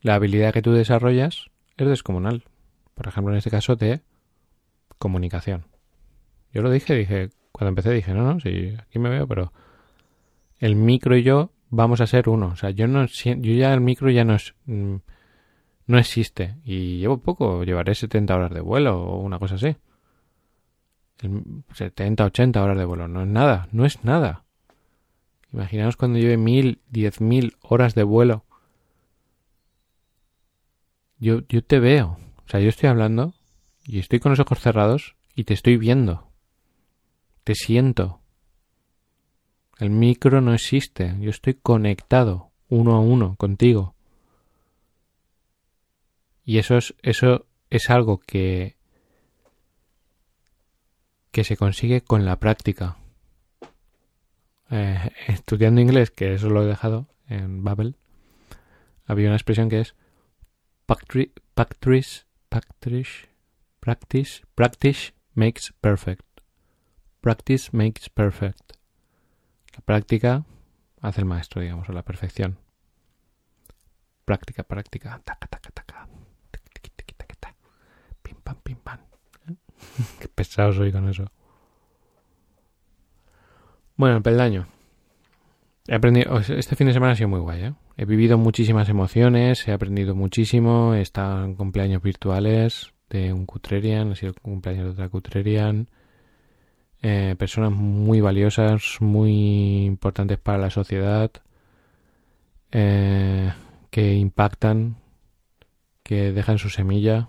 la 0.00 0.14
habilidad 0.16 0.52
que 0.52 0.62
tú 0.62 0.72
desarrollas 0.72 1.50
es 1.76 1.88
descomunal. 1.88 2.44
Por 2.94 3.08
ejemplo, 3.08 3.32
en 3.32 3.38
este 3.38 3.50
caso 3.50 3.74
de 3.74 4.02
comunicación. 5.04 5.66
Yo 6.50 6.62
lo 6.62 6.70
dije, 6.70 6.94
dije, 6.94 7.28
cuando 7.52 7.68
empecé 7.68 7.90
dije, 7.90 8.14
no, 8.14 8.22
no, 8.24 8.40
sí, 8.40 8.74
aquí 8.78 8.98
me 8.98 9.10
veo, 9.10 9.28
pero 9.28 9.52
el 10.60 10.76
micro 10.76 11.14
y 11.14 11.22
yo 11.22 11.50
vamos 11.68 12.00
a 12.00 12.06
ser 12.06 12.30
uno. 12.30 12.46
O 12.46 12.56
sea, 12.56 12.70
yo 12.70 12.88
no 12.88 13.04
yo 13.04 13.52
ya 13.54 13.74
el 13.74 13.82
micro 13.82 14.08
ya 14.10 14.24
no 14.24 14.34
es, 14.34 14.54
mm, 14.64 14.94
no 15.88 15.98
existe. 15.98 16.56
Y 16.64 17.00
llevo 17.00 17.18
poco, 17.18 17.64
llevaré 17.64 17.94
70 17.94 18.34
horas 18.34 18.50
de 18.50 18.60
vuelo 18.62 18.98
o 18.98 19.20
una 19.20 19.38
cosa 19.38 19.56
así. 19.56 19.76
El- 21.20 21.42
70, 21.74 22.24
80 22.24 22.62
horas 22.62 22.78
de 22.78 22.86
vuelo, 22.86 23.08
no 23.08 23.20
es 23.22 23.28
nada, 23.28 23.68
no 23.72 23.84
es 23.84 24.02
nada. 24.04 24.44
Imaginaos 25.52 25.96
cuando 25.96 26.18
lleve 26.18 26.38
mil, 26.38 26.80
diez 26.88 27.20
mil 27.20 27.56
horas 27.60 27.94
de 27.94 28.04
vuelo. 28.04 28.44
Yo, 31.18 31.42
yo 31.48 31.62
te 31.62 31.78
veo. 31.78 32.16
O 32.46 32.48
sea, 32.48 32.60
yo 32.60 32.68
estoy 32.70 32.88
hablando 32.88 33.34
y 33.84 33.98
estoy 33.98 34.20
con 34.20 34.30
los 34.30 34.40
ojos 34.40 34.60
cerrados 34.60 35.16
y 35.34 35.44
te 35.44 35.54
estoy 35.54 35.76
viendo. 35.76 36.30
Te 37.44 37.54
siento. 37.54 38.20
El 39.78 39.90
micro 39.90 40.40
no 40.40 40.54
existe. 40.54 41.14
Yo 41.20 41.30
estoy 41.30 41.54
conectado 41.54 42.50
uno 42.68 42.94
a 42.94 43.00
uno 43.00 43.36
contigo. 43.36 43.94
Y 46.44 46.58
eso 46.58 46.76
es, 46.76 46.94
eso 47.02 47.46
es 47.70 47.90
algo 47.90 48.18
que, 48.18 48.76
que 51.30 51.44
se 51.44 51.56
consigue 51.56 52.02
con 52.02 52.24
la 52.24 52.38
práctica. 52.38 52.96
Eh, 54.70 55.10
estudiando 55.28 55.80
inglés, 55.80 56.10
que 56.10 56.34
eso 56.34 56.48
lo 56.48 56.62
he 56.62 56.66
dejado 56.66 57.06
en 57.28 57.64
Babel, 57.64 57.96
había 59.06 59.28
una 59.28 59.36
expresión 59.36 59.68
que 59.68 59.80
es 59.80 59.94
practice, 60.86 62.24
practice, 62.48 63.28
practice, 63.84 64.40
practice, 64.54 65.12
makes 65.34 65.70
perfect. 65.82 66.24
Practice 67.20 67.68
makes 67.70 68.08
perfect. 68.08 68.78
La 69.74 69.80
práctica 69.80 70.46
hace 71.02 71.20
el 71.20 71.26
maestro, 71.26 71.60
digamos, 71.60 71.86
o 71.90 71.92
la 71.92 72.02
perfección. 72.02 72.56
Práctica, 74.24 74.62
práctica. 74.62 75.20
Taca, 75.22 75.46
taca, 75.48 75.70
taca. 75.70 76.08
Tiqui, 76.50 76.90
tiqui, 76.96 77.14
taca, 77.14 77.34
ta. 77.38 77.54
Pim, 78.22 78.36
pam, 78.42 78.56
pim, 78.62 78.78
pam. 78.78 79.00
Qué 80.18 80.28
pesado 80.28 80.72
soy 80.72 80.90
con 80.90 81.06
eso. 81.10 81.30
Bueno, 83.96 84.16
el 84.16 84.22
peldaño. 84.22 84.66
He 85.86 85.94
aprendido. 85.94 86.38
Este 86.38 86.74
fin 86.74 86.86
de 86.86 86.94
semana 86.94 87.12
ha 87.12 87.16
sido 87.16 87.28
muy 87.28 87.40
guay, 87.40 87.64
¿eh? 87.64 87.74
He 87.98 88.06
vivido 88.06 88.38
muchísimas 88.38 88.88
emociones, 88.88 89.68
he 89.68 89.72
aprendido 89.72 90.14
muchísimo. 90.14 90.94
He 90.94 91.02
estado 91.02 91.44
en 91.44 91.54
cumpleaños 91.54 92.00
virtuales 92.00 92.93
de 93.14 93.32
un 93.32 93.46
Cutrerian, 93.46 94.10
ha 94.10 94.16
sido 94.16 94.30
el 94.30 94.40
cumpleaños 94.40 94.86
de 94.86 94.90
otra 94.90 95.08
Cutrerian. 95.08 95.88
Eh, 97.00 97.36
personas 97.38 97.70
muy 97.70 98.20
valiosas, 98.20 98.96
muy 99.00 99.84
importantes 99.84 100.38
para 100.38 100.58
la 100.58 100.70
sociedad, 100.70 101.30
eh, 102.72 103.52
que 103.90 104.14
impactan, 104.14 104.96
que 106.02 106.32
dejan 106.32 106.58
su 106.58 106.70
semilla, 106.70 107.28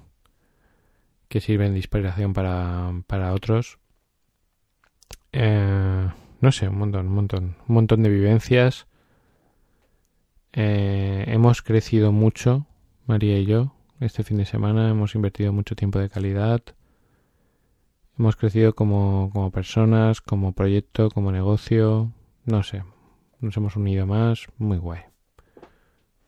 que 1.27 1.39
sirven 1.39 1.73
de 1.73 1.79
inspiración 1.79 2.33
para, 2.33 2.91
para 3.05 3.33
otros. 3.33 3.77
Eh, 5.33 6.09
no 6.41 6.51
sé, 6.51 6.67
un 6.67 6.79
montón, 6.79 7.07
un 7.07 7.13
montón, 7.13 7.43
un 7.67 7.75
montón 7.75 8.01
de 8.01 8.09
vivencias. 8.09 8.87
Eh, 10.53 11.25
hemos 11.27 11.61
crecido 11.61 12.11
mucho, 12.11 12.65
María 13.05 13.37
y 13.37 13.45
yo, 13.45 13.74
este 13.99 14.23
fin 14.23 14.37
de 14.37 14.45
semana. 14.45 14.89
Hemos 14.89 15.15
invertido 15.15 15.53
mucho 15.53 15.75
tiempo 15.75 15.99
de 15.99 16.09
calidad. 16.09 16.61
Hemos 18.17 18.35
crecido 18.35 18.73
como, 18.73 19.29
como 19.33 19.51
personas, 19.51 20.21
como 20.21 20.53
proyecto, 20.53 21.09
como 21.09 21.31
negocio. 21.31 22.11
No 22.45 22.63
sé, 22.63 22.83
nos 23.39 23.57
hemos 23.57 23.75
unido 23.75 24.05
más. 24.05 24.47
Muy 24.57 24.77
guay. 24.77 25.01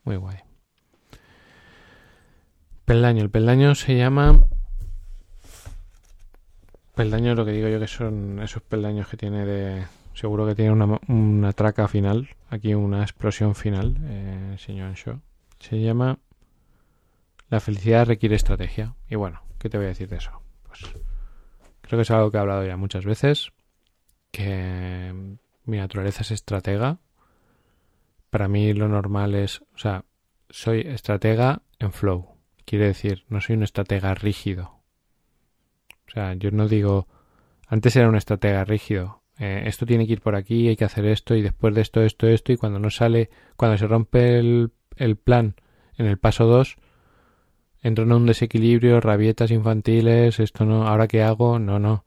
Muy 0.03 0.17
guay. 0.17 0.37
Peldaño. 2.85 3.23
El 3.23 3.29
peldaño 3.29 3.75
se 3.75 3.97
llama. 3.97 4.39
Peldaño, 6.95 7.35
lo 7.35 7.45
que 7.45 7.51
digo 7.51 7.67
yo 7.67 7.79
que 7.79 7.87
son 7.87 8.41
esos 8.41 8.63
peldaños 8.63 9.07
que 9.07 9.17
tiene 9.17 9.45
de. 9.45 9.85
Seguro 10.13 10.47
que 10.47 10.55
tiene 10.55 10.71
una, 10.71 10.99
una 11.07 11.53
traca 11.53 11.87
final. 11.87 12.29
Aquí 12.49 12.73
una 12.73 13.03
explosión 13.03 13.55
final, 13.55 13.97
eh, 14.03 14.55
señor 14.57 14.93
Shaw. 14.95 15.19
Se 15.59 15.79
llama. 15.79 16.17
La 17.49 17.59
felicidad 17.59 18.05
requiere 18.05 18.35
estrategia. 18.35 18.95
Y 19.09 19.15
bueno, 19.15 19.41
¿qué 19.57 19.69
te 19.69 19.77
voy 19.77 19.85
a 19.85 19.89
decir 19.89 20.09
de 20.09 20.17
eso? 20.17 20.41
Pues 20.63 20.81
creo 21.81 21.97
que 21.97 22.01
es 22.01 22.11
algo 22.11 22.29
que 22.29 22.37
he 22.37 22.41
hablado 22.41 22.65
ya 22.65 22.77
muchas 22.77 23.05
veces. 23.05 23.51
Que 24.31 25.37
mi 25.65 25.77
naturaleza 25.77 26.21
es 26.21 26.31
estratega. 26.31 26.99
Para 28.29 28.47
mí 28.47 28.73
lo 28.73 28.87
normal 28.87 29.35
es. 29.35 29.61
O 29.73 29.77
sea, 29.77 30.03
soy 30.49 30.81
estratega 30.81 31.61
en 31.79 31.93
flow. 31.93 32.37
Quiere 32.65 32.87
decir, 32.87 33.23
no 33.29 33.39
soy 33.39 33.55
un 33.55 33.63
estratega 33.63 34.13
rígido. 34.13 34.81
O 36.07 36.11
sea, 36.11 36.33
yo 36.33 36.51
no 36.51 36.67
digo. 36.67 37.07
Antes 37.67 37.95
era 37.95 38.09
un 38.09 38.15
estratega 38.15 38.65
rígido. 38.65 39.23
Eh, 39.39 39.63
esto 39.67 39.85
tiene 39.85 40.07
que 40.07 40.13
ir 40.13 40.21
por 40.21 40.35
aquí, 40.35 40.67
hay 40.67 40.75
que 40.75 40.85
hacer 40.85 41.05
esto, 41.05 41.35
y 41.35 41.41
después 41.41 41.75
de 41.75 41.81
esto, 41.81 42.01
esto, 42.01 42.27
esto, 42.27 42.51
y 42.51 42.57
cuando 42.57 42.79
no 42.79 42.89
sale, 42.89 43.29
cuando 43.55 43.77
se 43.77 43.85
rompe 43.85 44.39
el, 44.39 44.71
el 44.95 45.15
plan 45.15 45.55
en 45.97 46.07
el 46.07 46.17
paso 46.17 46.45
2, 46.45 46.77
entro 47.87 48.03
en 48.03 48.11
un 48.11 48.25
desequilibrio, 48.25 48.99
rabietas 49.01 49.51
infantiles, 49.51 50.39
esto 50.39 50.65
no, 50.65 50.87
ahora 50.87 51.07
qué 51.07 51.23
hago, 51.23 51.57
no, 51.59 51.79
no. 51.79 52.03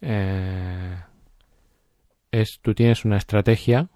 Eh, 0.00 0.96
es, 2.30 2.60
tú 2.60 2.74
tienes 2.74 3.04
una 3.04 3.16
estrategia 3.16 3.88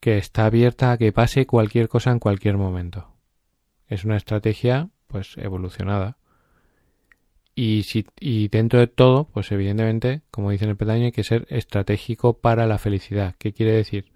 que 0.00 0.16
está 0.16 0.46
abierta 0.46 0.92
a 0.92 0.98
que 0.98 1.12
pase 1.12 1.46
cualquier 1.46 1.88
cosa 1.88 2.10
en 2.10 2.18
cualquier 2.18 2.56
momento. 2.56 3.14
Es 3.88 4.04
una 4.04 4.16
estrategia, 4.16 4.88
pues, 5.06 5.36
evolucionada. 5.36 6.16
Y, 7.54 7.82
si, 7.82 8.06
y 8.18 8.48
dentro 8.48 8.80
de 8.80 8.86
todo, 8.86 9.24
pues 9.24 9.52
evidentemente, 9.52 10.22
como 10.30 10.50
dice 10.50 10.64
en 10.64 10.70
el 10.70 10.76
peldaño, 10.76 11.06
hay 11.06 11.12
que 11.12 11.24
ser 11.24 11.46
estratégico 11.50 12.38
para 12.38 12.66
la 12.66 12.78
felicidad. 12.78 13.34
¿Qué 13.38 13.52
quiere 13.52 13.72
decir? 13.72 14.06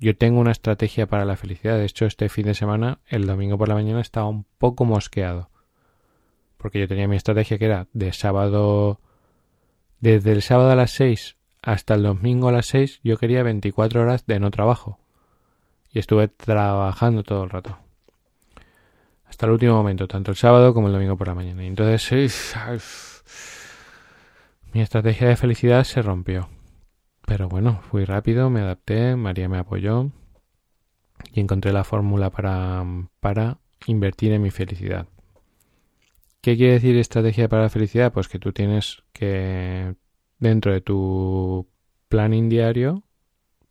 Yo 0.00 0.16
tengo 0.16 0.40
una 0.40 0.50
estrategia 0.50 1.06
para 1.06 1.26
la 1.26 1.36
felicidad. 1.36 1.76
De 1.76 1.84
hecho, 1.84 2.06
este 2.06 2.30
fin 2.30 2.46
de 2.46 2.54
semana, 2.54 3.00
el 3.06 3.26
domingo 3.26 3.58
por 3.58 3.68
la 3.68 3.74
mañana, 3.74 4.00
estaba 4.00 4.28
un 4.28 4.46
poco 4.56 4.86
mosqueado. 4.86 5.50
Porque 6.56 6.80
yo 6.80 6.88
tenía 6.88 7.06
mi 7.06 7.16
estrategia 7.16 7.58
que 7.58 7.66
era 7.66 7.86
de 7.92 8.12
sábado. 8.14 8.98
Desde 10.00 10.32
el 10.32 10.40
sábado 10.40 10.70
a 10.70 10.74
las 10.74 10.92
6 10.92 11.36
hasta 11.62 11.94
el 11.94 12.02
domingo 12.02 12.48
a 12.48 12.52
las 12.52 12.66
6, 12.66 13.00
yo 13.04 13.18
quería 13.18 13.42
24 13.42 14.00
horas 14.00 14.24
de 14.24 14.40
no 14.40 14.50
trabajo. 14.50 14.98
Y 15.92 15.98
estuve 15.98 16.28
trabajando 16.28 17.22
todo 17.22 17.44
el 17.44 17.50
rato. 17.50 17.78
Hasta 19.26 19.44
el 19.44 19.52
último 19.52 19.74
momento, 19.74 20.08
tanto 20.08 20.30
el 20.30 20.36
sábado 20.38 20.72
como 20.72 20.86
el 20.86 20.94
domingo 20.94 21.18
por 21.18 21.28
la 21.28 21.34
mañana. 21.34 21.62
Y 21.62 21.66
entonces, 21.66 22.54
mi 24.72 24.80
estrategia 24.80 25.28
de 25.28 25.36
felicidad 25.36 25.84
se 25.84 26.00
rompió. 26.00 26.48
Pero 27.30 27.48
bueno, 27.48 27.80
fui 27.82 28.04
rápido, 28.04 28.50
me 28.50 28.58
adapté, 28.58 29.14
María 29.14 29.48
me 29.48 29.58
apoyó 29.58 30.10
y 31.32 31.38
encontré 31.38 31.72
la 31.72 31.84
fórmula 31.84 32.30
para, 32.30 32.84
para 33.20 33.58
invertir 33.86 34.32
en 34.32 34.42
mi 34.42 34.50
felicidad. 34.50 35.06
¿Qué 36.40 36.56
quiere 36.56 36.72
decir 36.72 36.96
estrategia 36.96 37.48
para 37.48 37.62
la 37.62 37.68
felicidad? 37.68 38.12
Pues 38.12 38.26
que 38.26 38.40
tú 38.40 38.52
tienes 38.52 39.04
que, 39.12 39.94
dentro 40.40 40.72
de 40.72 40.80
tu 40.80 41.68
planning 42.08 42.48
diario, 42.48 43.04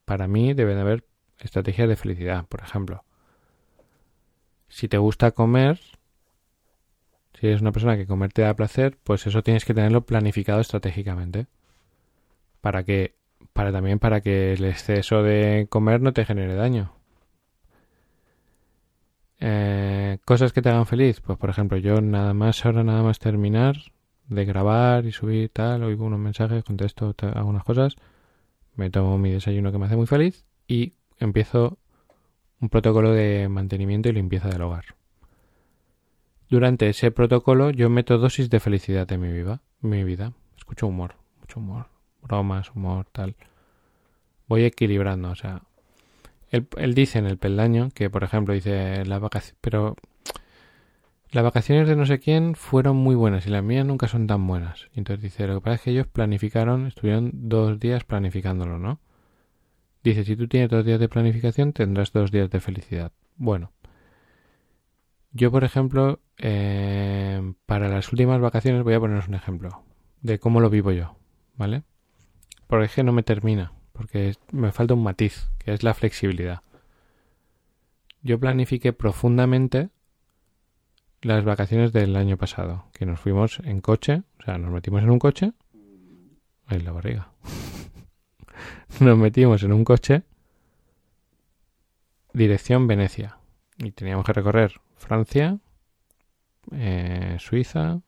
para 0.05 0.29
mí 0.29 0.53
deben 0.53 0.77
haber 0.77 1.05
estrategias 1.37 1.89
de 1.89 1.97
felicidad, 1.97 2.47
por 2.47 2.61
ejemplo. 2.61 3.03
Si 4.69 4.87
te 4.87 4.97
gusta 4.97 5.31
comer, 5.31 5.81
si 7.33 7.47
eres 7.47 7.59
una 7.59 7.73
persona 7.73 7.97
que 7.97 8.07
comer 8.07 8.31
te 8.31 8.43
da 8.43 8.55
placer, 8.55 8.97
pues 9.03 9.27
eso 9.27 9.43
tienes 9.43 9.65
que 9.65 9.73
tenerlo 9.73 10.05
planificado 10.05 10.61
estratégicamente. 10.61 11.47
Para 12.61 12.85
que 12.85 13.18
para 13.53 13.71
también 13.71 13.99
para 13.99 14.21
que 14.21 14.53
el 14.53 14.65
exceso 14.65 15.23
de 15.23 15.67
comer 15.69 16.01
no 16.01 16.13
te 16.13 16.25
genere 16.25 16.55
daño. 16.55 16.93
Eh, 19.39 20.17
cosas 20.25 20.51
que 20.51 20.61
te 20.61 20.69
hagan 20.69 20.85
feliz, 20.85 21.21
pues 21.21 21.37
por 21.37 21.49
ejemplo 21.49 21.77
yo 21.77 22.01
nada 22.01 22.33
más 22.33 22.65
ahora 22.65 22.83
nada 22.83 23.03
más 23.03 23.19
terminar 23.19 23.77
de 24.27 24.45
grabar 24.45 25.05
y 25.05 25.11
subir 25.11 25.49
tal, 25.49 25.83
oigo 25.83 26.05
unos 26.05 26.19
mensajes, 26.19 26.63
contesto 26.63 27.15
algunas 27.33 27.63
cosas, 27.63 27.95
me 28.75 28.89
tomo 28.89 29.17
mi 29.17 29.31
desayuno 29.31 29.71
que 29.71 29.77
me 29.77 29.85
hace 29.85 29.95
muy 29.95 30.07
feliz 30.07 30.45
y 30.67 30.93
empiezo 31.17 31.77
un 32.61 32.69
protocolo 32.69 33.11
de 33.11 33.47
mantenimiento 33.49 34.09
y 34.09 34.13
limpieza 34.13 34.49
del 34.49 34.61
hogar. 34.61 34.85
Durante 36.49 36.89
ese 36.89 37.11
protocolo 37.11 37.69
yo 37.69 37.89
meto 37.89 38.17
dosis 38.17 38.49
de 38.49 38.59
felicidad 38.59 39.11
en 39.11 39.21
mi 39.21 39.31
vida, 39.31 39.61
mi 39.81 40.03
vida. 40.03 40.33
Escucho 40.57 40.87
humor, 40.87 41.15
mucho 41.39 41.59
humor, 41.59 41.87
bromas, 42.21 42.71
humor, 42.75 43.07
tal. 43.11 43.35
Voy 44.47 44.63
equilibrando, 44.63 45.29
o 45.29 45.35
sea, 45.35 45.61
él, 46.51 46.93
dice 46.95 47.19
en 47.19 47.27
el 47.27 47.37
peldaño 47.37 47.89
que, 47.93 48.09
por 48.09 48.23
ejemplo, 48.23 48.53
dice 48.53 49.05
la 49.05 49.19
vacación, 49.19 49.55
pero 49.61 49.95
las 51.31 51.43
vacaciones 51.43 51.87
de 51.87 51.95
no 51.95 52.05
sé 52.05 52.19
quién 52.19 52.55
fueron 52.55 52.97
muy 52.97 53.15
buenas 53.15 53.45
y 53.45 53.51
las 53.51 53.63
mías 53.63 53.85
nunca 53.85 54.07
son 54.07 54.25
tan 54.25 54.47
buenas. 54.47 54.87
Y 54.95 54.99
entonces 54.99 55.21
dice, 55.21 55.45
lo 55.45 55.55
que 55.55 55.61
pasa 55.61 55.75
es 55.75 55.81
que 55.81 55.91
ellos 55.91 56.07
planificaron, 56.07 56.87
estuvieron 56.87 57.31
dos 57.33 57.79
días 57.79 58.03
planificándolo, 58.03 58.79
¿no? 58.79 58.99
Dice, 60.03 60.23
si 60.23 60.35
tú 60.35 60.47
tienes 60.47 60.69
dos 60.69 60.85
días 60.85 60.99
de 60.99 61.09
planificación, 61.09 61.73
tendrás 61.73 62.11
dos 62.13 62.31
días 62.31 62.49
de 62.49 62.59
felicidad. 62.59 63.11
Bueno, 63.35 63.71
yo, 65.31 65.51
por 65.51 65.63
ejemplo, 65.63 66.19
eh, 66.37 67.53
para 67.65 67.89
las 67.89 68.11
últimas 68.11 68.41
vacaciones 68.41 68.83
voy 68.83 68.95
a 68.95 68.99
poneros 68.99 69.27
un 69.27 69.35
ejemplo 69.35 69.83
de 70.21 70.39
cómo 70.39 70.59
lo 70.61 70.69
vivo 70.69 70.91
yo, 70.91 71.15
¿vale? 71.55 71.83
Porque 72.69 72.85
es 72.85 73.03
no 73.03 73.11
me 73.11 73.23
termina, 73.23 73.73
porque 73.93 74.35
me 74.51 74.71
falta 74.71 74.93
un 74.93 75.01
matiz, 75.01 75.49
que 75.57 75.73
es 75.73 75.81
la 75.81 75.95
flexibilidad. 75.95 76.61
Yo 78.21 78.39
planifiqué 78.39 78.93
profundamente 78.93 79.89
las 81.23 81.43
vacaciones 81.43 81.93
del 81.93 82.15
año 82.15 82.37
pasado, 82.37 82.85
que 82.93 83.07
nos 83.07 83.19
fuimos 83.19 83.59
en 83.63 83.81
coche, 83.81 84.21
o 84.39 84.43
sea, 84.43 84.59
nos 84.59 84.69
metimos 84.71 85.01
en 85.01 85.09
un 85.09 85.17
coche. 85.17 85.53
Ay, 86.67 86.81
la 86.81 86.91
barriga. 86.91 87.31
nos 88.99 89.17
metimos 89.17 89.63
en 89.63 89.73
un 89.73 89.83
coche 89.83 90.21
dirección 92.33 92.85
Venecia 92.85 93.39
y 93.79 93.89
teníamos 93.89 94.27
que 94.27 94.33
recorrer 94.33 94.79
Francia, 94.95 95.57
eh, 96.71 97.35
Suiza, 97.39 98.01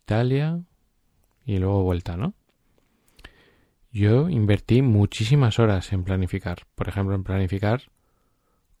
Italia 0.00 0.62
y 1.44 1.58
luego 1.58 1.82
vuelta, 1.82 2.16
¿no? 2.16 2.32
Yo 3.92 4.28
invertí 4.28 4.82
muchísimas 4.82 5.58
horas 5.58 5.92
en 5.92 6.04
planificar, 6.04 6.66
por 6.76 6.88
ejemplo, 6.88 7.14
en 7.14 7.24
planificar 7.24 7.90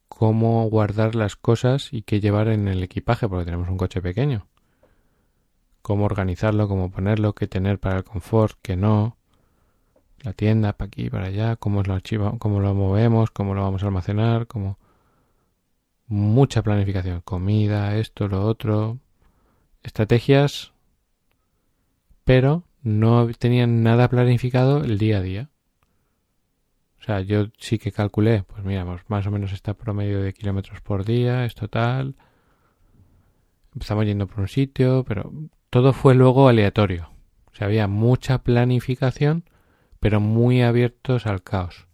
cómo 0.08 0.68
guardar 0.68 1.14
las 1.14 1.36
cosas 1.36 1.92
y 1.92 2.02
qué 2.02 2.20
llevar 2.20 2.48
en 2.48 2.68
el 2.68 2.82
equipaje, 2.82 3.28
porque 3.28 3.44
tenemos 3.44 3.68
un 3.68 3.76
coche 3.76 4.00
pequeño. 4.02 4.46
Cómo 5.82 6.04
organizarlo, 6.04 6.68
cómo 6.68 6.90
ponerlo, 6.90 7.34
qué 7.34 7.48
tener 7.48 7.80
para 7.80 7.98
el 7.98 8.04
confort, 8.04 8.58
qué 8.62 8.76
no, 8.76 9.16
la 10.22 10.32
tienda 10.32 10.74
para 10.74 10.86
aquí, 10.88 11.10
para 11.10 11.26
allá, 11.26 11.56
cómo 11.56 11.82
lo 11.82 11.94
archiva, 11.94 12.34
cómo 12.38 12.60
lo 12.60 12.74
movemos, 12.74 13.30
cómo 13.30 13.54
lo 13.54 13.62
vamos 13.62 13.82
a 13.82 13.86
almacenar, 13.86 14.46
cómo 14.46 14.78
mucha 16.06 16.62
planificación, 16.62 17.20
comida, 17.22 17.96
esto, 17.96 18.28
lo 18.28 18.44
otro, 18.44 18.98
estrategias, 19.82 20.72
pero 22.24 22.64
no 22.82 23.28
tenían 23.38 23.82
nada 23.82 24.08
planificado 24.08 24.82
el 24.84 24.98
día 24.98 25.18
a 25.18 25.22
día. 25.22 25.50
O 27.00 27.02
sea, 27.02 27.20
yo 27.20 27.46
sí 27.58 27.78
que 27.78 27.92
calculé, 27.92 28.42
pues 28.44 28.62
miramos, 28.62 29.02
más 29.08 29.26
o 29.26 29.30
menos 29.30 29.52
está 29.52 29.74
promedio 29.74 30.20
de 30.20 30.34
kilómetros 30.34 30.80
por 30.82 31.04
día, 31.04 31.44
es 31.44 31.54
total. 31.54 32.14
Empezamos 33.72 34.04
yendo 34.04 34.26
por 34.26 34.40
un 34.40 34.48
sitio, 34.48 35.04
pero 35.06 35.32
todo 35.70 35.92
fue 35.92 36.14
luego 36.14 36.48
aleatorio. 36.48 37.10
O 37.50 37.54
sea, 37.54 37.66
había 37.66 37.88
mucha 37.88 38.42
planificación, 38.42 39.44
pero 39.98 40.20
muy 40.20 40.62
abiertos 40.62 41.26
al 41.26 41.42
caos. 41.42 41.86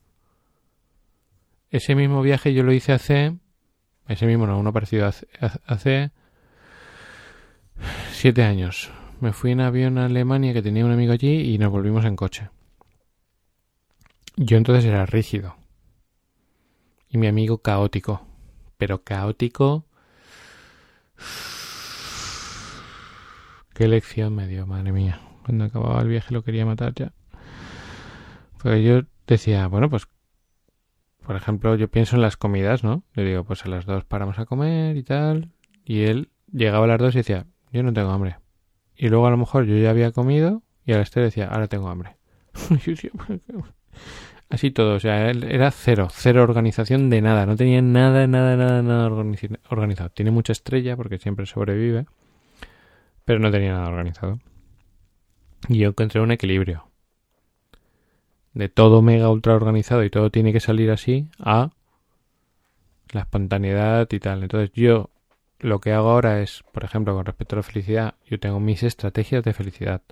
Ese 1.70 1.94
mismo 1.94 2.22
viaje 2.22 2.54
yo 2.54 2.62
lo 2.62 2.72
hice 2.72 2.92
hace, 2.92 3.36
ese 4.08 4.26
mismo 4.26 4.46
no, 4.46 4.58
uno 4.58 4.72
parecido 4.72 5.06
hace, 5.06 5.28
hace 5.66 6.10
siete 8.10 8.42
años. 8.42 8.90
Me 9.18 9.32
fui 9.32 9.52
en 9.52 9.60
avión 9.60 9.96
a 9.96 10.06
Alemania 10.06 10.52
que 10.52 10.60
tenía 10.60 10.84
un 10.84 10.92
amigo 10.92 11.12
allí 11.12 11.54
y 11.54 11.58
nos 11.58 11.70
volvimos 11.70 12.04
en 12.04 12.16
coche. 12.16 12.50
Yo 14.36 14.58
entonces 14.58 14.84
era 14.84 15.06
rígido. 15.06 15.56
Y 17.08 17.16
mi 17.16 17.26
amigo 17.26 17.58
caótico. 17.58 18.26
Pero 18.76 19.02
caótico... 19.02 19.86
Qué 23.74 23.88
lección 23.88 24.34
me 24.34 24.46
dio, 24.46 24.66
madre 24.66 24.92
mía. 24.92 25.20
Cuando 25.44 25.64
acababa 25.64 26.02
el 26.02 26.08
viaje 26.08 26.34
lo 26.34 26.44
quería 26.44 26.66
matar 26.66 26.92
ya. 26.94 27.12
Pues 28.58 28.84
yo 28.84 29.02
decía, 29.26 29.66
bueno, 29.68 29.88
pues, 29.88 30.08
por 31.24 31.36
ejemplo, 31.36 31.74
yo 31.76 31.88
pienso 31.88 32.16
en 32.16 32.22
las 32.22 32.36
comidas, 32.36 32.84
¿no? 32.84 33.02
Le 33.14 33.24
digo, 33.24 33.44
pues 33.44 33.64
a 33.64 33.68
las 33.68 33.86
dos 33.86 34.04
paramos 34.04 34.38
a 34.38 34.44
comer 34.44 34.96
y 34.96 35.02
tal. 35.02 35.50
Y 35.84 36.02
él 36.02 36.30
llegaba 36.52 36.84
a 36.84 36.88
las 36.88 36.98
dos 36.98 37.14
y 37.14 37.18
decía, 37.18 37.46
yo 37.72 37.82
no 37.82 37.92
tengo 37.92 38.10
hambre. 38.10 38.36
Y 38.96 39.08
luego 39.08 39.26
a 39.26 39.30
lo 39.30 39.36
mejor 39.36 39.64
yo 39.66 39.76
ya 39.76 39.90
había 39.90 40.12
comido 40.12 40.62
y 40.84 40.92
a 40.92 40.98
las 40.98 41.10
tres 41.10 41.26
decía, 41.26 41.48
ahora 41.48 41.68
tengo 41.68 41.88
hambre. 41.88 42.16
Así 44.48 44.70
todo, 44.70 44.94
o 44.94 45.00
sea, 45.00 45.30
era 45.30 45.72
cero, 45.72 46.06
cero 46.10 46.44
organización 46.44 47.10
de 47.10 47.20
nada, 47.20 47.46
no 47.46 47.56
tenía 47.56 47.82
nada, 47.82 48.28
nada, 48.28 48.56
nada, 48.56 48.80
nada 48.80 49.06
organizado. 49.68 50.10
Tiene 50.10 50.30
mucha 50.30 50.52
estrella 50.52 50.96
porque 50.96 51.18
siempre 51.18 51.46
sobrevive, 51.46 52.06
pero 53.24 53.40
no 53.40 53.50
tenía 53.50 53.72
nada 53.72 53.88
organizado. 53.88 54.38
Y 55.68 55.78
yo 55.78 55.88
encontré 55.88 56.20
un 56.20 56.30
equilibrio 56.30 56.88
de 58.54 58.68
todo 58.68 59.02
mega 59.02 59.28
ultra 59.30 59.54
organizado 59.54 60.04
y 60.04 60.10
todo 60.10 60.30
tiene 60.30 60.52
que 60.52 60.60
salir 60.60 60.90
así 60.90 61.28
a 61.38 61.72
la 63.12 63.20
espontaneidad 63.20 64.08
y 64.10 64.20
tal. 64.20 64.44
Entonces 64.44 64.70
yo 64.72 65.10
lo 65.58 65.80
que 65.80 65.92
hago 65.92 66.10
ahora 66.10 66.42
es, 66.42 66.62
por 66.72 66.84
ejemplo, 66.84 67.14
con 67.14 67.24
respecto 67.24 67.56
a 67.56 67.58
la 67.58 67.62
felicidad, 67.62 68.14
yo 68.26 68.38
tengo 68.38 68.60
mis 68.60 68.82
estrategias 68.82 69.42
de 69.44 69.52
felicidad. 69.52 70.02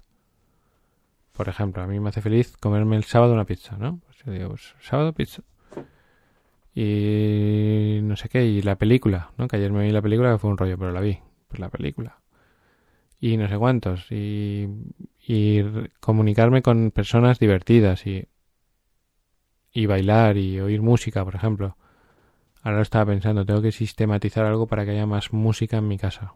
Por 1.33 1.49
ejemplo, 1.49 1.83
a 1.83 1.87
mí 1.87 2.01
me 2.01 2.09
hace 2.11 2.23
feliz 2.23 2.57
comerme 2.57 2.97
el 2.97 3.05
sábado 3.05 3.33
una 3.35 3.45
pizza, 3.45 3.77
¿no? 3.77 4.01
Pues 4.07 4.19
yo 4.25 4.33
digo, 4.33 4.49
pues, 4.51 4.75
sábado 4.81 5.13
pizza. 5.13 5.43
y 6.75 8.01
no 8.03 8.17
sé 8.17 8.29
qué, 8.29 8.45
y 8.45 8.63
la 8.63 8.77
película, 8.77 9.31
¿no? 9.39 9.49
Que 9.49 9.57
ayer 9.57 9.73
me 9.73 9.85
vi 9.85 9.93
la 9.93 10.03
película 10.03 10.33
que 10.33 10.39
fue 10.39 10.51
un 10.51 10.59
rollo, 10.59 10.79
pero 10.79 10.93
la 10.93 11.01
vi, 11.01 11.19
pues 11.49 11.61
la 11.61 11.69
película. 11.69 12.19
Y 13.21 13.37
no 13.37 13.49
sé 13.49 13.57
cuántos, 13.59 14.11
y, 14.11 14.69
y 15.27 15.63
comunicarme 16.01 16.63
con 16.63 16.91
personas 16.91 17.39
divertidas 17.39 18.07
y, 18.07 18.29
y 19.73 19.87
bailar 19.87 20.37
y 20.37 20.61
oír 20.61 20.83
música, 20.83 21.25
por 21.25 21.35
ejemplo. 21.35 21.77
Ahora 22.65 22.79
lo 22.79 22.83
estaba 22.83 23.05
pensando, 23.05 23.45
tengo 23.45 23.61
que 23.61 23.73
sistematizar 23.73 24.47
algo 24.47 24.67
para 24.67 24.87
que 24.87 24.93
haya 24.93 25.05
más 25.05 25.35
música 25.35 25.77
en 25.77 25.87
mi 25.87 25.99
casa. 25.99 26.33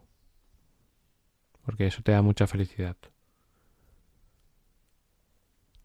Porque 1.64 1.86
eso 1.86 2.02
te 2.02 2.12
da 2.12 2.20
mucha 2.20 2.46
felicidad. 2.46 2.96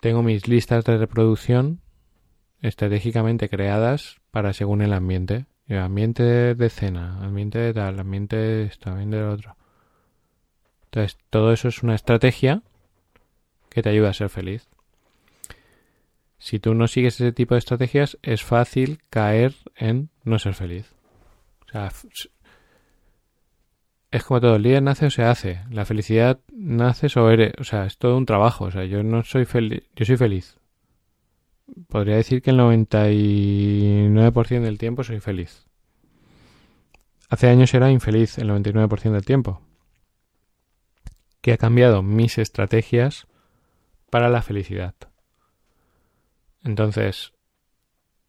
Tengo 0.02 0.22
mis 0.22 0.50
listas 0.50 0.84
de 0.84 0.98
reproducción 0.98 1.80
estratégicamente 2.62 3.48
creadas 3.48 4.18
para 4.32 4.52
según 4.52 4.82
el 4.82 4.92
ambiente. 4.92 5.46
El 5.66 5.78
ambiente 5.78 6.24
de, 6.24 6.70
cena, 6.70 7.24
ambiente 7.24 7.60
de 7.60 7.74
tal, 7.74 7.98
ambiente 7.98 8.36
de 8.36 8.64
esto, 8.66 8.90
ambiente 8.90 9.16
de 9.16 9.22
lo 9.24 9.32
otro. 9.32 9.56
Entonces, 10.84 11.18
todo 11.30 11.54
eso 11.54 11.70
es 11.70 11.84
una 11.84 11.96
estrategia 11.96 12.64
que 13.70 13.82
te 13.82 13.88
ayuda 13.88 14.10
a 14.10 14.14
ser 14.14 14.28
feliz. 14.28 14.68
Si 16.44 16.60
tú 16.60 16.74
no 16.74 16.90
sigues 16.90 17.22
ese 17.22 17.32
tipo 17.32 17.56
de 17.56 17.60
estrategias, 17.60 18.20
es 18.22 18.44
fácil 18.44 19.00
caer 19.10 19.56
en 19.78 20.10
no 20.26 20.40
ser 20.40 20.56
feliz. 20.56 20.94
O 21.66 21.70
sea, 21.72 21.90
es 24.12 24.24
como 24.26 24.42
todo, 24.42 24.58
el 24.58 24.64
día 24.64 24.82
nace 24.82 25.06
o 25.06 25.10
se 25.10 25.24
hace. 25.24 25.62
La 25.72 25.86
felicidad 25.86 26.42
naces 26.52 27.16
o 27.16 27.30
eres. 27.30 27.54
O 27.60 27.64
sea, 27.64 27.86
es 27.86 27.98
todo 27.98 28.18
un 28.18 28.26
trabajo. 28.26 28.66
O 28.66 28.72
sea, 28.72 28.84
yo 28.84 29.04
no 29.04 29.24
soy 29.24 29.46
feliz. 29.46 29.84
Yo 29.96 30.04
soy 30.04 30.18
feliz. 30.18 30.58
Podría 31.88 32.18
decir 32.18 32.42
que 32.42 32.50
el 32.50 32.60
99% 32.60 34.64
del 34.64 34.78
tiempo 34.78 35.06
soy 35.06 35.22
feliz. 35.22 35.66
Hace 37.30 37.48
años 37.48 37.74
era 37.74 37.90
infeliz 37.90 38.38
el 38.38 38.50
99% 38.50 39.14
del 39.14 39.24
tiempo. 39.24 39.62
Que 41.40 41.54
ha 41.54 41.58
cambiado 41.58 42.04
mis 42.04 42.38
estrategias 42.38 43.28
para 44.10 44.28
la 44.28 44.42
felicidad. 44.42 44.94
Entonces, 46.64 47.34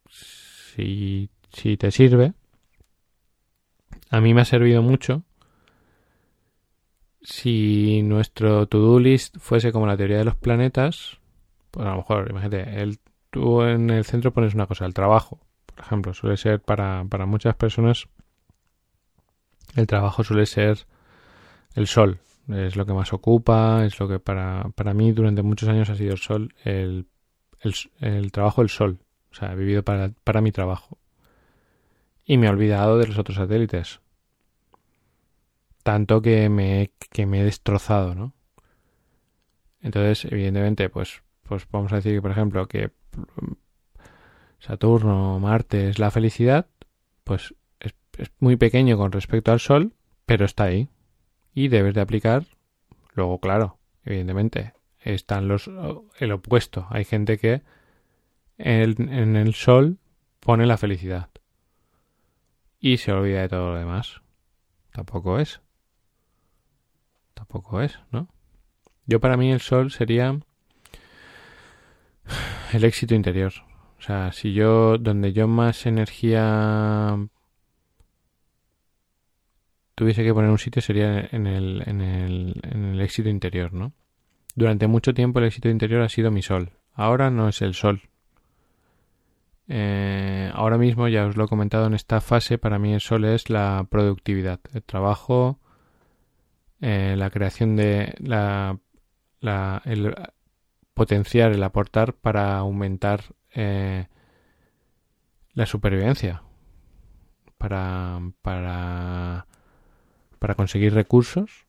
si, 0.09 1.29
si 1.51 1.77
te 1.77 1.91
sirve, 1.91 2.33
a 4.09 4.21
mí 4.21 4.33
me 4.33 4.41
ha 4.41 4.45
servido 4.45 4.81
mucho. 4.81 5.23
Si 7.21 8.01
nuestro 8.03 8.67
to-do 8.67 8.99
list 8.99 9.37
fuese 9.39 9.71
como 9.71 9.87
la 9.87 9.97
teoría 9.97 10.17
de 10.17 10.25
los 10.25 10.35
planetas, 10.35 11.19
pues 11.71 11.87
a 11.87 11.91
lo 11.91 11.97
mejor, 11.97 12.29
imagínate, 12.29 12.81
el, 12.81 12.99
tú 13.31 13.63
en 13.63 13.89
el 13.89 14.05
centro 14.05 14.31
pones 14.31 14.53
una 14.53 14.67
cosa, 14.67 14.85
el 14.85 14.93
trabajo, 14.93 15.39
por 15.65 15.79
ejemplo, 15.79 16.13
suele 16.13 16.37
ser 16.37 16.61
para, 16.61 17.03
para 17.09 17.25
muchas 17.25 17.55
personas, 17.55 18.07
el 19.75 19.87
trabajo 19.87 20.23
suele 20.23 20.45
ser 20.45 20.85
el 21.73 21.87
sol, 21.87 22.19
es 22.47 22.75
lo 22.75 22.85
que 22.85 22.93
más 22.93 23.11
ocupa, 23.11 23.83
es 23.85 23.99
lo 23.99 24.07
que 24.07 24.19
para, 24.19 24.69
para 24.75 24.93
mí 24.93 25.11
durante 25.11 25.41
muchos 25.41 25.67
años 25.67 25.89
ha 25.89 25.95
sido 25.95 26.11
el 26.11 26.19
sol, 26.19 26.53
el, 26.63 27.07
el, 28.01 28.31
trabajo, 28.31 28.61
el 28.61 28.69
sol, 28.69 28.99
o 29.31 29.35
sea, 29.35 29.53
he 29.53 29.55
vivido 29.55 29.83
para, 29.83 30.11
para 30.23 30.41
mi 30.41 30.51
trabajo. 30.51 30.97
Y 32.25 32.37
me 32.37 32.47
he 32.47 32.49
olvidado 32.49 32.97
de 32.97 33.07
los 33.07 33.17
otros 33.17 33.37
satélites. 33.37 33.99
Tanto 35.83 36.21
que 36.21 36.49
me, 36.49 36.91
que 37.11 37.25
me 37.25 37.41
he 37.41 37.43
destrozado, 37.43 38.15
¿no? 38.15 38.33
Entonces, 39.81 40.25
evidentemente, 40.31 40.89
pues, 40.89 41.21
pues 41.43 41.67
vamos 41.69 41.93
a 41.93 41.97
decir 41.97 42.13
que, 42.13 42.21
por 42.21 42.31
ejemplo, 42.31 42.67
que 42.67 42.87
mm, 42.87 43.51
Saturno, 44.59 45.39
Marte 45.39 45.89
es 45.89 45.99
la 45.99 46.09
felicidad, 46.09 46.67
pues 47.23 47.53
es, 47.79 47.93
es 48.17 48.31
muy 48.39 48.55
pequeño 48.55 48.97
con 48.97 49.11
respecto 49.11 49.51
al 49.51 49.59
Sol, 49.59 49.93
pero 50.25 50.45
está 50.45 50.63
ahí. 50.63 50.89
Y 51.53 51.67
debes 51.67 51.93
de 51.93 52.01
aplicar, 52.01 52.45
luego, 53.13 53.39
claro, 53.39 53.77
evidentemente, 54.03 54.73
están 55.05 55.47
los 55.47 55.69
el 56.19 56.31
opuesto. 56.31 56.87
Hay 56.89 57.05
gente 57.05 57.37
que 57.37 57.61
en, 58.57 59.09
en 59.09 59.35
el 59.35 59.53
Sol 59.53 59.99
pone 60.39 60.65
la 60.65 60.77
felicidad 60.77 61.29
y 62.79 62.97
se 62.97 63.11
olvida 63.11 63.41
de 63.41 63.49
todo 63.49 63.71
lo 63.71 63.79
demás. 63.79 64.21
Tampoco 64.91 65.39
es. 65.39 65.61
Tampoco 67.33 67.81
es, 67.81 67.99
¿no? 68.11 68.29
Yo 69.07 69.19
para 69.19 69.37
mí 69.37 69.51
el 69.51 69.59
sol 69.59 69.91
sería 69.91 70.39
el 72.73 72.83
éxito 72.83 73.15
interior. 73.15 73.53
O 73.97 74.01
sea, 74.01 74.31
si 74.31 74.53
yo, 74.53 74.97
donde 74.97 75.33
yo 75.33 75.47
más 75.47 75.85
energía 75.85 77.17
tuviese 79.95 80.23
que 80.23 80.33
poner 80.33 80.49
un 80.49 80.59
sitio 80.59 80.81
sería 80.81 81.27
en 81.31 81.47
el, 81.47 81.83
en 81.85 82.01
el, 82.01 82.61
en 82.63 82.85
el 82.85 83.01
éxito 83.01 83.29
interior, 83.29 83.73
¿no? 83.73 83.93
Durante 84.55 84.87
mucho 84.87 85.13
tiempo 85.13 85.39
el 85.39 85.45
éxito 85.45 85.69
interior 85.69 86.01
ha 86.01 86.09
sido 86.09 86.31
mi 86.31 86.41
sol. 86.41 86.71
Ahora 86.93 87.29
no 87.29 87.49
es 87.49 87.61
el 87.61 87.73
sol. 87.73 88.03
Eh, 89.67 90.49
ahora 90.53 90.77
mismo, 90.77 91.07
ya 91.07 91.25
os 91.25 91.35
lo 91.35 91.45
he 91.45 91.47
comentado 91.47 91.87
en 91.87 91.93
esta 91.93 92.21
fase, 92.21 92.57
para 92.57 92.79
mí 92.79 92.93
el 92.93 93.01
sol 93.01 93.25
es 93.25 93.49
la 93.49 93.85
productividad, 93.89 94.59
el 94.73 94.83
trabajo, 94.83 95.59
eh, 96.81 97.15
la 97.17 97.29
creación 97.31 97.75
de 97.75 98.13
la, 98.19 98.79
la 99.39 99.81
el 99.85 100.15
potenciar, 100.93 101.51
el 101.51 101.63
aportar 101.63 102.13
para 102.13 102.57
aumentar 102.57 103.21
eh, 103.53 104.07
la 105.53 105.65
supervivencia, 105.65 106.43
para, 107.57 108.19
para, 108.41 109.47
para 110.39 110.55
conseguir 110.55 110.93
recursos, 110.93 111.65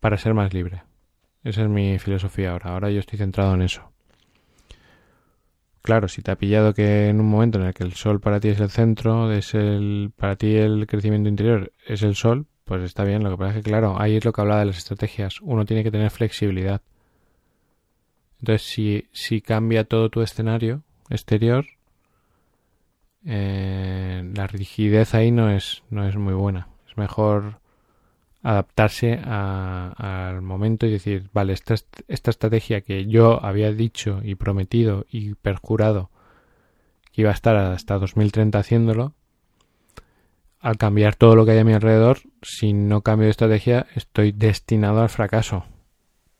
para 0.00 0.18
ser 0.18 0.34
más 0.34 0.54
libre. 0.54 0.84
Esa 1.46 1.62
es 1.62 1.68
mi 1.68 1.96
filosofía 2.00 2.50
ahora. 2.50 2.72
Ahora 2.72 2.90
yo 2.90 2.98
estoy 2.98 3.20
centrado 3.20 3.54
en 3.54 3.62
eso. 3.62 3.92
Claro, 5.80 6.08
si 6.08 6.20
te 6.20 6.32
ha 6.32 6.36
pillado 6.36 6.74
que 6.74 7.08
en 7.08 7.20
un 7.20 7.28
momento 7.28 7.60
en 7.60 7.66
el 7.66 7.72
que 7.72 7.84
el 7.84 7.92
sol 7.92 8.18
para 8.20 8.40
ti 8.40 8.48
es 8.48 8.58
el 8.58 8.68
centro, 8.68 9.30
es 9.30 9.54
el 9.54 10.10
para 10.16 10.34
ti 10.34 10.56
el 10.56 10.88
crecimiento 10.88 11.28
interior 11.28 11.72
es 11.86 12.02
el 12.02 12.16
sol, 12.16 12.46
pues 12.64 12.82
está 12.82 13.04
bien. 13.04 13.22
Lo 13.22 13.30
que 13.30 13.36
pasa 13.36 13.50
es 13.50 13.64
que, 13.64 13.70
claro, 13.70 13.94
ahí 13.96 14.16
es 14.16 14.24
lo 14.24 14.32
que 14.32 14.40
hablaba 14.40 14.58
de 14.58 14.66
las 14.66 14.78
estrategias. 14.78 15.40
Uno 15.40 15.64
tiene 15.64 15.84
que 15.84 15.92
tener 15.92 16.10
flexibilidad. 16.10 16.82
Entonces, 18.40 18.66
si, 18.66 19.08
si 19.12 19.40
cambia 19.40 19.84
todo 19.84 20.10
tu 20.10 20.22
escenario 20.22 20.82
exterior, 21.10 21.64
eh, 23.24 24.28
la 24.34 24.48
rigidez 24.48 25.14
ahí 25.14 25.30
no 25.30 25.48
es, 25.48 25.84
no 25.90 26.08
es 26.08 26.16
muy 26.16 26.34
buena. 26.34 26.66
Es 26.88 26.96
mejor 26.96 27.60
adaptarse 28.48 29.18
a- 29.24 30.28
al 30.28 30.40
momento 30.40 30.86
y 30.86 30.92
decir, 30.92 31.28
vale, 31.32 31.52
esta, 31.52 31.74
est- 31.74 32.02
esta 32.06 32.30
estrategia 32.30 32.80
que 32.80 33.06
yo 33.06 33.44
había 33.44 33.72
dicho 33.72 34.20
y 34.22 34.36
prometido 34.36 35.04
y 35.10 35.34
perjurado 35.34 36.10
que 37.12 37.22
iba 37.22 37.30
a 37.30 37.34
estar 37.34 37.56
hasta 37.56 37.98
2030 37.98 38.60
haciéndolo, 38.60 39.14
al 40.60 40.76
cambiar 40.78 41.16
todo 41.16 41.34
lo 41.34 41.44
que 41.44 41.52
hay 41.52 41.58
a 41.58 41.64
mi 41.64 41.72
alrededor, 41.72 42.18
si 42.42 42.72
no 42.72 43.00
cambio 43.02 43.24
de 43.24 43.30
estrategia, 43.32 43.86
estoy 43.96 44.30
destinado 44.30 45.02
al 45.02 45.08
fracaso. 45.08 45.64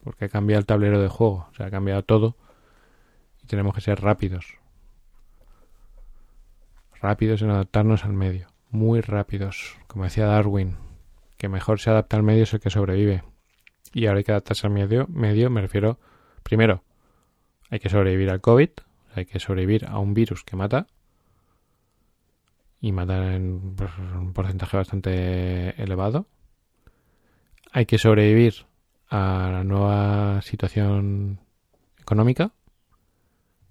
Porque 0.04 0.26
ha 0.26 0.28
cambiado 0.28 0.61
el 0.61 0.66
tablero 0.66 1.00
de 1.02 1.09
juego, 1.09 1.48
o 1.59 1.62
ha 1.62 1.70
cambiado 1.70 2.04
todo 2.04 2.36
y 3.42 3.46
tenemos 3.48 3.74
que 3.74 3.80
ser 3.80 4.00
rápidos. 4.00 4.59
Rápidos 7.00 7.42
en 7.42 7.50
adaptarnos 7.50 8.04
al 8.04 8.12
medio, 8.12 8.46
muy 8.70 9.00
rápidos, 9.00 9.76
como 9.88 10.04
decía 10.04 10.26
Darwin, 10.26 10.76
que 11.37 11.49
mejor 11.49 11.80
se 11.80 11.91
adapta 11.91 12.16
al 12.16 12.22
medio 12.22 12.45
es 12.45 12.55
el 12.55 12.61
que 12.61 12.70
sobrevive. 12.70 13.22
Y 13.93 14.07
ahora 14.07 14.18
hay 14.18 14.24
que 14.24 14.32
adaptarse 14.32 14.66
al 14.66 14.72
medio, 14.72 15.07
medio 15.09 15.51
me 15.51 15.61
refiero, 15.61 15.99
primero, 16.43 16.82
hay 17.70 17.78
que 17.78 17.89
sobrevivir 17.89 18.30
al 18.30 18.41
COVID, 18.41 18.70
hay 19.14 19.26
que 19.26 19.41
sobrevivir 19.41 19.87
a 19.87 19.99
un 19.99 20.14
virus 20.14 20.45
que 20.45 20.57
mata, 20.57 20.87
y 22.80 22.93
mata 22.93 23.34
en 23.34 23.76
un 24.14 24.32
porcentaje 24.34 24.76
bastante 24.76 25.82
elevado. 25.82 26.26
Hay 27.72 27.87
que 27.87 27.99
sobrevivir 27.99 28.66
a 29.09 29.51
la 29.53 29.64
nueva 29.64 30.43
situación 30.43 31.41
económica, 31.99 32.53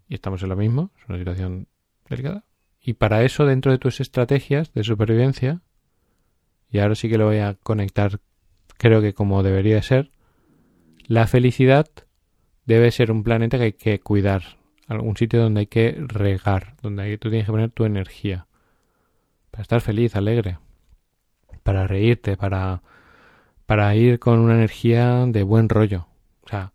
y 0.08 0.16
estamos 0.16 0.42
en 0.44 0.50
lo 0.50 0.56
mismo, 0.56 0.92
es 1.00 1.10
una 1.10 1.18
situación 1.18 1.68
delicada. 2.10 2.44
Y 2.82 2.94
para 2.94 3.24
eso, 3.24 3.46
dentro 3.46 3.72
de 3.72 3.80
tus 3.80 4.00
estrategias 4.00 4.74
de 4.74 4.84
supervivencia, 4.84 5.62
y 6.76 6.80
ahora 6.80 6.96
sí 6.96 7.08
que 7.08 7.18
lo 7.18 7.28
voy 7.28 7.38
a 7.38 7.54
conectar, 7.54 8.20
creo 8.78 9.02
que 9.02 9.14
como 9.14 9.44
debería 9.44 9.82
ser, 9.82 10.12
la 11.08 11.26
felicidad 11.26 11.88
debe 12.66 12.92
ser 12.92 13.12
un 13.12 13.24
planeta 13.24 13.58
que 13.58 13.64
hay 13.64 13.72
que 13.74 14.02
cuidar, 14.02 14.58
algún 14.90 15.16
sitio 15.16 15.42
donde 15.42 15.62
hay 15.62 15.68
que 15.68 15.96
regar, 16.00 16.76
donde 16.82 17.04
hay- 17.04 17.18
tú 17.18 17.30
tienes 17.30 17.46
que 17.46 17.54
poner 17.54 17.72
tu 17.72 17.86
energía, 17.86 18.48
para 19.52 19.62
estar 19.62 19.80
feliz, 19.80 20.18
alegre, 20.18 20.58
para 21.64 21.88
reírte, 21.88 22.36
para, 22.36 22.82
para 23.66 23.96
ir 23.96 24.20
con 24.20 24.40
una 24.40 24.56
energía 24.56 25.26
de 25.28 25.44
buen 25.44 25.70
rollo. 25.70 26.08
O 26.44 26.50
sea, 26.50 26.74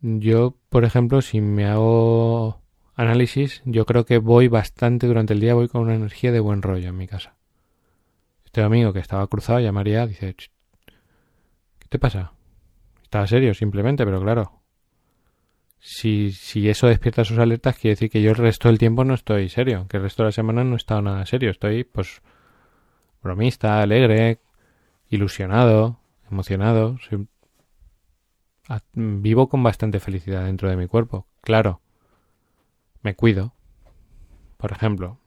yo, 0.00 0.56
por 0.70 0.84
ejemplo, 0.84 1.22
si 1.22 1.40
me 1.40 1.66
hago 1.66 2.59
análisis, 3.10 3.62
yo 3.64 3.84
creo 3.86 4.04
que 4.04 4.18
voy 4.18 4.48
bastante 4.48 5.06
durante 5.06 5.34
el 5.34 5.40
día, 5.40 5.54
voy 5.54 5.68
con 5.68 5.82
una 5.82 5.94
energía 5.94 6.30
de 6.30 6.40
buen 6.40 6.62
rollo 6.62 6.88
en 6.88 6.96
mi 6.96 7.08
casa. 7.08 7.34
Este 8.44 8.60
domingo 8.60 8.92
que 8.92 9.00
estaba 9.00 9.26
cruzado 9.26 9.60
llamaría, 9.60 10.06
dice, 10.06 10.34
"Ch, 10.34 10.50
¿qué 11.78 11.88
te 11.88 11.98
pasa? 11.98 12.32
Estaba 13.02 13.26
serio 13.26 13.54
simplemente, 13.54 14.04
pero 14.04 14.20
claro, 14.20 14.60
si, 15.80 16.30
si 16.32 16.68
eso 16.68 16.86
despierta 16.86 17.24
sus 17.24 17.38
alertas, 17.38 17.76
quiere 17.76 17.94
decir 17.94 18.10
que 18.10 18.22
yo 18.22 18.30
el 18.30 18.36
resto 18.36 18.68
del 18.68 18.78
tiempo 18.78 19.04
no 19.04 19.14
estoy 19.14 19.48
serio, 19.48 19.86
que 19.88 19.96
el 19.96 20.04
resto 20.04 20.22
de 20.22 20.28
la 20.28 20.32
semana 20.32 20.62
no 20.62 20.74
he 20.74 20.76
estado 20.76 21.02
nada 21.02 21.26
serio, 21.26 21.50
estoy 21.50 21.84
pues 21.84 22.22
bromista, 23.22 23.80
alegre, 23.80 24.38
ilusionado, 25.08 25.98
emocionado, 26.30 26.98
vivo 28.94 29.48
con 29.48 29.62
bastante 29.62 30.00
felicidad 30.00 30.44
dentro 30.44 30.68
de 30.68 30.76
mi 30.76 30.86
cuerpo, 30.86 31.26
claro, 31.40 31.80
me 33.02 33.14
cuido, 33.14 33.54
por 34.56 34.72
ejemplo, 34.72 35.18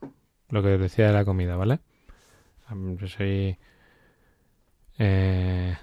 lo 0.50 0.62
que 0.62 0.70
decía 0.78 1.08
de 1.08 1.14
la 1.14 1.26
comida, 1.26 1.56
¿vale? 1.56 1.80
Soy... 3.08 3.58
eh, 4.98 5.78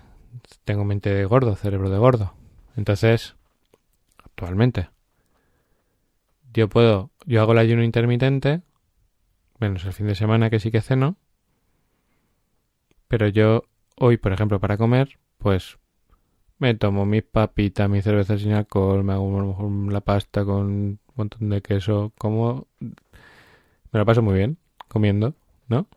tengo 0.65 0.85
mente 0.85 1.11
de 1.11 1.25
gordo, 1.25 1.57
cerebro 1.57 1.91
de 1.91 1.99
gordo. 1.99 2.35
Entonces, 2.77 3.37
actualmente, 4.19 4.91
yo 6.53 6.69
puedo... 6.69 7.11
Yo 7.27 7.43
hago 7.43 7.53
el 7.53 7.59
ayuno 7.59 7.85
intermitente, 7.85 8.63
menos 9.59 9.85
el 9.85 9.93
fin 9.93 10.07
de 10.07 10.15
semana 10.15 10.51
que 10.51 10.59
sí 10.59 10.71
que 10.71 10.81
ceno, 10.81 11.17
pero 13.09 13.29
yo 13.29 13.65
hoy, 13.97 14.17
por 14.17 14.33
ejemplo, 14.33 14.59
para 14.61 14.79
comer, 14.79 15.19
pues 15.39 15.79
me 16.61 16.75
tomo 16.75 17.07
mis 17.07 17.23
papitas, 17.23 17.89
mi 17.89 18.03
cerveza 18.03 18.39
sin 18.39 18.53
alcohol, 18.53 19.03
me 19.03 19.15
hago 19.15 19.39
a 19.39 19.41
lo 19.41 19.47
mejor 19.49 19.93
la 19.93 20.01
pasta 20.03 20.45
con 20.45 20.67
un 20.67 21.01
montón 21.17 21.49
de 21.49 21.63
queso, 21.63 22.13
como... 22.19 22.69
Me 22.79 23.99
lo 23.99 24.07
paso 24.07 24.23
muy 24.23 24.35
bien 24.35 24.59
comiendo, 24.87 25.35
¿no? 25.69 25.89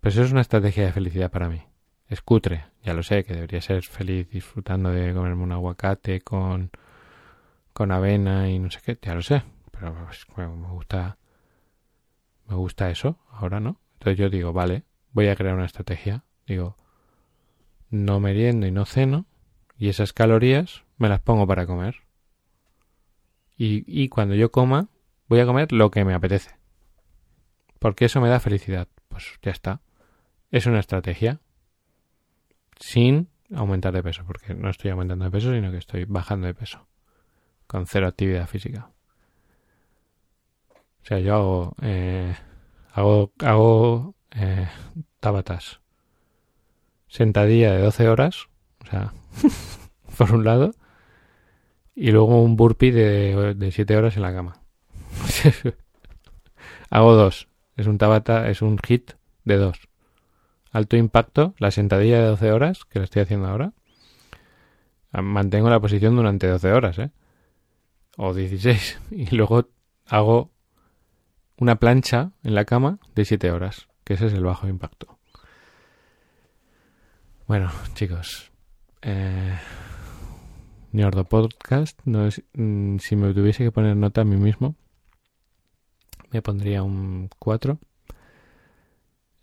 Pero 0.00 0.12
eso 0.12 0.22
es 0.22 0.32
una 0.32 0.42
estrategia 0.42 0.86
de 0.86 0.92
felicidad 0.92 1.30
para 1.30 1.48
mí. 1.48 1.60
Es 2.08 2.22
cutre, 2.22 2.66
ya 2.84 2.94
lo 2.94 3.02
sé, 3.02 3.24
que 3.24 3.34
debería 3.34 3.60
ser 3.60 3.82
feliz 3.82 4.30
disfrutando 4.30 4.90
de 4.90 5.12
comerme 5.12 5.42
un 5.42 5.52
aguacate 5.52 6.20
con, 6.20 6.70
con 7.72 7.90
avena 7.90 8.48
y 8.48 8.60
no 8.60 8.70
sé 8.70 8.80
qué, 8.84 8.96
ya 9.02 9.14
lo 9.14 9.22
sé. 9.22 9.42
Pero 9.72 9.94
pues, 10.04 10.26
me 10.36 10.68
gusta, 10.68 11.18
me 12.48 12.54
gusta 12.54 12.90
eso, 12.90 13.18
ahora 13.28 13.58
no. 13.58 13.80
Entonces 13.94 14.18
yo 14.18 14.30
digo, 14.30 14.52
vale, 14.52 14.84
voy 15.10 15.26
a 15.26 15.36
crear 15.36 15.56
una 15.56 15.66
estrategia. 15.66 16.24
Digo, 16.46 16.76
no 17.90 18.20
meriendo 18.20 18.68
y 18.68 18.70
no 18.70 18.84
ceno, 18.84 19.26
y 19.78 19.88
esas 19.88 20.12
calorías 20.12 20.84
me 20.98 21.08
las 21.08 21.20
pongo 21.20 21.46
para 21.46 21.66
comer. 21.66 21.96
Y, 23.56 23.84
y 23.86 24.08
cuando 24.08 24.34
yo 24.34 24.50
coma, 24.50 24.88
voy 25.28 25.40
a 25.40 25.46
comer 25.46 25.72
lo 25.72 25.90
que 25.90 26.04
me 26.04 26.14
apetece. 26.14 26.56
Porque 27.78 28.06
eso 28.06 28.20
me 28.20 28.28
da 28.28 28.40
felicidad. 28.40 28.88
Pues 29.08 29.38
ya 29.42 29.50
está. 29.50 29.80
Es 30.50 30.66
una 30.66 30.80
estrategia 30.80 31.40
sin 32.78 33.28
aumentar 33.54 33.92
de 33.92 34.02
peso, 34.02 34.24
porque 34.26 34.54
no 34.54 34.70
estoy 34.70 34.90
aumentando 34.90 35.24
de 35.24 35.30
peso, 35.30 35.52
sino 35.52 35.70
que 35.70 35.78
estoy 35.78 36.04
bajando 36.04 36.46
de 36.46 36.54
peso. 36.54 36.86
Con 37.66 37.86
cero 37.86 38.06
actividad 38.06 38.46
física. 38.46 38.90
O 41.02 41.06
sea, 41.06 41.18
yo 41.20 41.34
hago, 41.34 41.76
eh, 41.82 42.34
hago, 42.92 43.32
hago 43.38 44.14
eh, 44.32 44.68
tabatas. 45.20 45.80
Sentadilla 47.06 47.72
de 47.72 47.80
12 47.80 48.08
horas, 48.08 48.48
o 48.86 48.90
sea, 48.90 49.12
por 50.18 50.32
un 50.32 50.44
lado, 50.44 50.72
y 51.94 52.10
luego 52.10 52.40
un 52.42 52.56
burpee 52.56 52.92
de, 52.92 53.54
de 53.54 53.70
7 53.70 53.96
horas 53.96 54.16
en 54.16 54.22
la 54.22 54.32
cama. 54.32 54.60
hago 56.90 57.14
dos. 57.14 57.48
Es 57.76 57.86
un 57.86 57.98
tabata, 57.98 58.48
es 58.48 58.62
un 58.62 58.78
hit 58.78 59.12
de 59.44 59.56
dos. 59.56 59.88
Alto 60.72 60.96
impacto, 60.96 61.54
la 61.58 61.70
sentadilla 61.70 62.20
de 62.20 62.26
12 62.26 62.52
horas, 62.52 62.84
que 62.84 62.98
la 62.98 63.04
estoy 63.04 63.22
haciendo 63.22 63.48
ahora. 63.48 63.72
Ah, 65.12 65.22
Mantengo 65.22 65.70
la 65.70 65.80
posición 65.80 66.16
durante 66.16 66.46
12 66.46 66.72
horas, 66.72 66.98
¿eh? 66.98 67.10
O 68.16 68.34
16. 68.34 69.00
Y 69.10 69.34
luego 69.34 69.68
hago 70.06 70.50
una 71.58 71.76
plancha 71.76 72.32
en 72.42 72.54
la 72.54 72.64
cama 72.64 72.98
de 73.14 73.24
7 73.24 73.50
horas, 73.50 73.88
que 74.04 74.14
ese 74.14 74.26
es 74.26 74.34
el 74.34 74.44
bajo 74.44 74.68
impacto. 74.68 75.18
Bueno, 77.46 77.70
chicos. 77.94 78.50
Eh, 79.08 79.56
Ñordo 80.90 81.22
Podcast, 81.28 82.00
no 82.06 82.28
mm, 82.54 82.98
si 82.98 83.14
me 83.14 83.32
tuviese 83.32 83.62
que 83.62 83.70
poner 83.70 83.96
nota 83.96 84.22
a 84.22 84.24
mí 84.24 84.36
mismo, 84.36 84.74
me 86.32 86.42
pondría 86.42 86.82
un 86.82 87.30
4. 87.38 87.78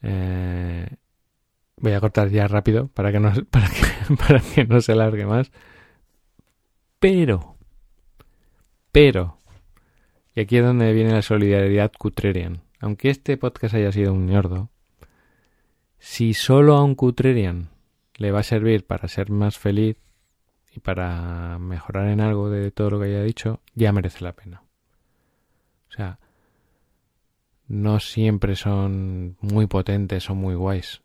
Eh, 0.01 0.87
voy 1.77 1.93
a 1.93 2.01
cortar 2.01 2.29
ya 2.29 2.45
rápido 2.45 2.89
para 2.89 3.13
que 3.13 3.21
no 3.21 3.31
para 3.51 4.41
que 4.41 4.65
no 4.65 4.81
se 4.81 4.91
alargue 4.91 5.25
más. 5.25 5.49
Pero, 6.99 7.55
pero, 8.91 9.37
y 10.35 10.41
aquí 10.41 10.57
es 10.57 10.65
donde 10.65 10.91
viene 10.91 11.13
la 11.13 11.21
solidaridad 11.21 11.93
cutrerian. 11.97 12.63
Aunque 12.81 13.09
este 13.09 13.37
podcast 13.37 13.75
haya 13.75 13.93
sido 13.93 14.11
un 14.11 14.25
ñordo, 14.25 14.71
si 15.99 16.33
solo 16.33 16.75
a 16.75 16.83
un 16.83 16.95
cutrerian 16.95 17.72
le 18.15 18.31
va 18.31 18.39
a 18.39 18.43
servir 18.43 18.85
para 18.85 19.07
ser 19.07 19.29
más 19.29 19.57
feliz 19.57 19.97
y 20.75 20.79
para 20.79 21.59
mejorar 21.59 22.09
en 22.09 22.21
algo 22.21 22.49
de 22.49 22.71
todo 22.71 22.91
lo 22.91 22.99
que 22.99 23.05
haya 23.05 23.23
dicho, 23.23 23.61
ya 23.75 23.91
merece 23.91 24.23
la 24.23 24.33
pena. 24.33 24.63
O 25.89 25.91
sea, 25.91 26.19
no 27.67 27.99
siempre 27.99 28.55
son 28.55 29.37
muy 29.41 29.67
potentes 29.67 30.29
o 30.29 30.35
muy 30.35 30.55
guays. 30.55 31.01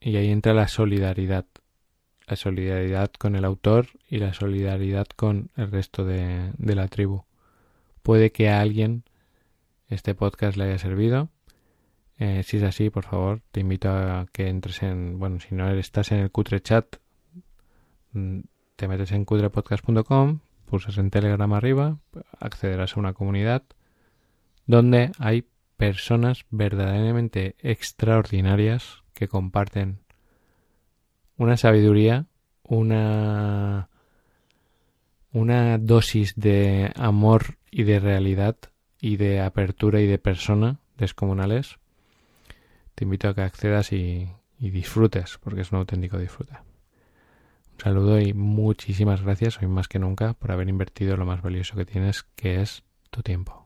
Y 0.00 0.16
ahí 0.16 0.30
entra 0.30 0.52
la 0.52 0.68
solidaridad. 0.68 1.46
La 2.26 2.36
solidaridad 2.36 3.10
con 3.12 3.36
el 3.36 3.44
autor 3.44 3.88
y 4.08 4.18
la 4.18 4.32
solidaridad 4.32 5.06
con 5.16 5.50
el 5.56 5.70
resto 5.70 6.04
de, 6.04 6.52
de 6.56 6.74
la 6.74 6.88
tribu. 6.88 7.24
Puede 8.02 8.32
que 8.32 8.48
a 8.48 8.60
alguien 8.60 9.04
este 9.88 10.14
podcast 10.14 10.56
le 10.56 10.64
haya 10.64 10.78
servido. 10.78 11.30
Eh, 12.18 12.42
si 12.44 12.58
es 12.58 12.62
así, 12.62 12.90
por 12.90 13.04
favor, 13.04 13.40
te 13.50 13.60
invito 13.60 13.90
a 13.90 14.26
que 14.32 14.48
entres 14.48 14.82
en, 14.82 15.18
bueno, 15.18 15.40
si 15.40 15.54
no 15.54 15.70
estás 15.70 16.12
en 16.12 16.18
el 16.18 16.30
cutre 16.30 16.60
chat, 16.60 16.96
mm, 18.12 18.40
te 18.76 18.88
metes 18.88 19.12
en 19.12 19.24
cutrepodcast.com, 19.24 20.40
pulsas 20.64 20.98
en 20.98 21.10
Telegram 21.10 21.52
arriba, 21.52 21.98
accederás 22.40 22.96
a 22.96 23.00
una 23.00 23.12
comunidad 23.12 23.64
donde 24.66 25.12
hay 25.18 25.46
personas 25.76 26.46
verdaderamente 26.50 27.56
extraordinarias 27.58 29.02
que 29.12 29.28
comparten 29.28 29.98
una 31.36 31.56
sabiduría, 31.56 32.26
una 32.62 33.88
una 35.34 35.78
dosis 35.78 36.34
de 36.36 36.92
amor 36.94 37.58
y 37.70 37.82
de 37.82 37.98
realidad 37.98 38.56
y 39.00 39.16
de 39.16 39.40
apertura 39.40 40.00
y 40.00 40.06
de 40.06 40.18
persona 40.18 40.78
descomunales. 40.96 41.76
Te 42.94 43.04
invito 43.04 43.28
a 43.28 43.34
que 43.34 43.42
accedas 43.42 43.92
y, 43.92 44.28
disfrutes, 44.58 45.38
porque 45.42 45.62
es 45.62 45.72
un 45.72 45.78
auténtico 45.78 46.18
disfrute. 46.18 46.54
Un 47.74 47.80
saludo 47.80 48.20
y 48.20 48.32
muchísimas 48.32 49.22
gracias 49.22 49.60
hoy 49.60 49.68
más 49.68 49.88
que 49.88 49.98
nunca 49.98 50.34
por 50.34 50.52
haber 50.52 50.68
invertido 50.68 51.16
lo 51.16 51.26
más 51.26 51.42
valioso 51.42 51.76
que 51.76 51.84
tienes, 51.84 52.22
que 52.36 52.60
es 52.60 52.84
tu 53.10 53.22
tiempo. 53.22 53.63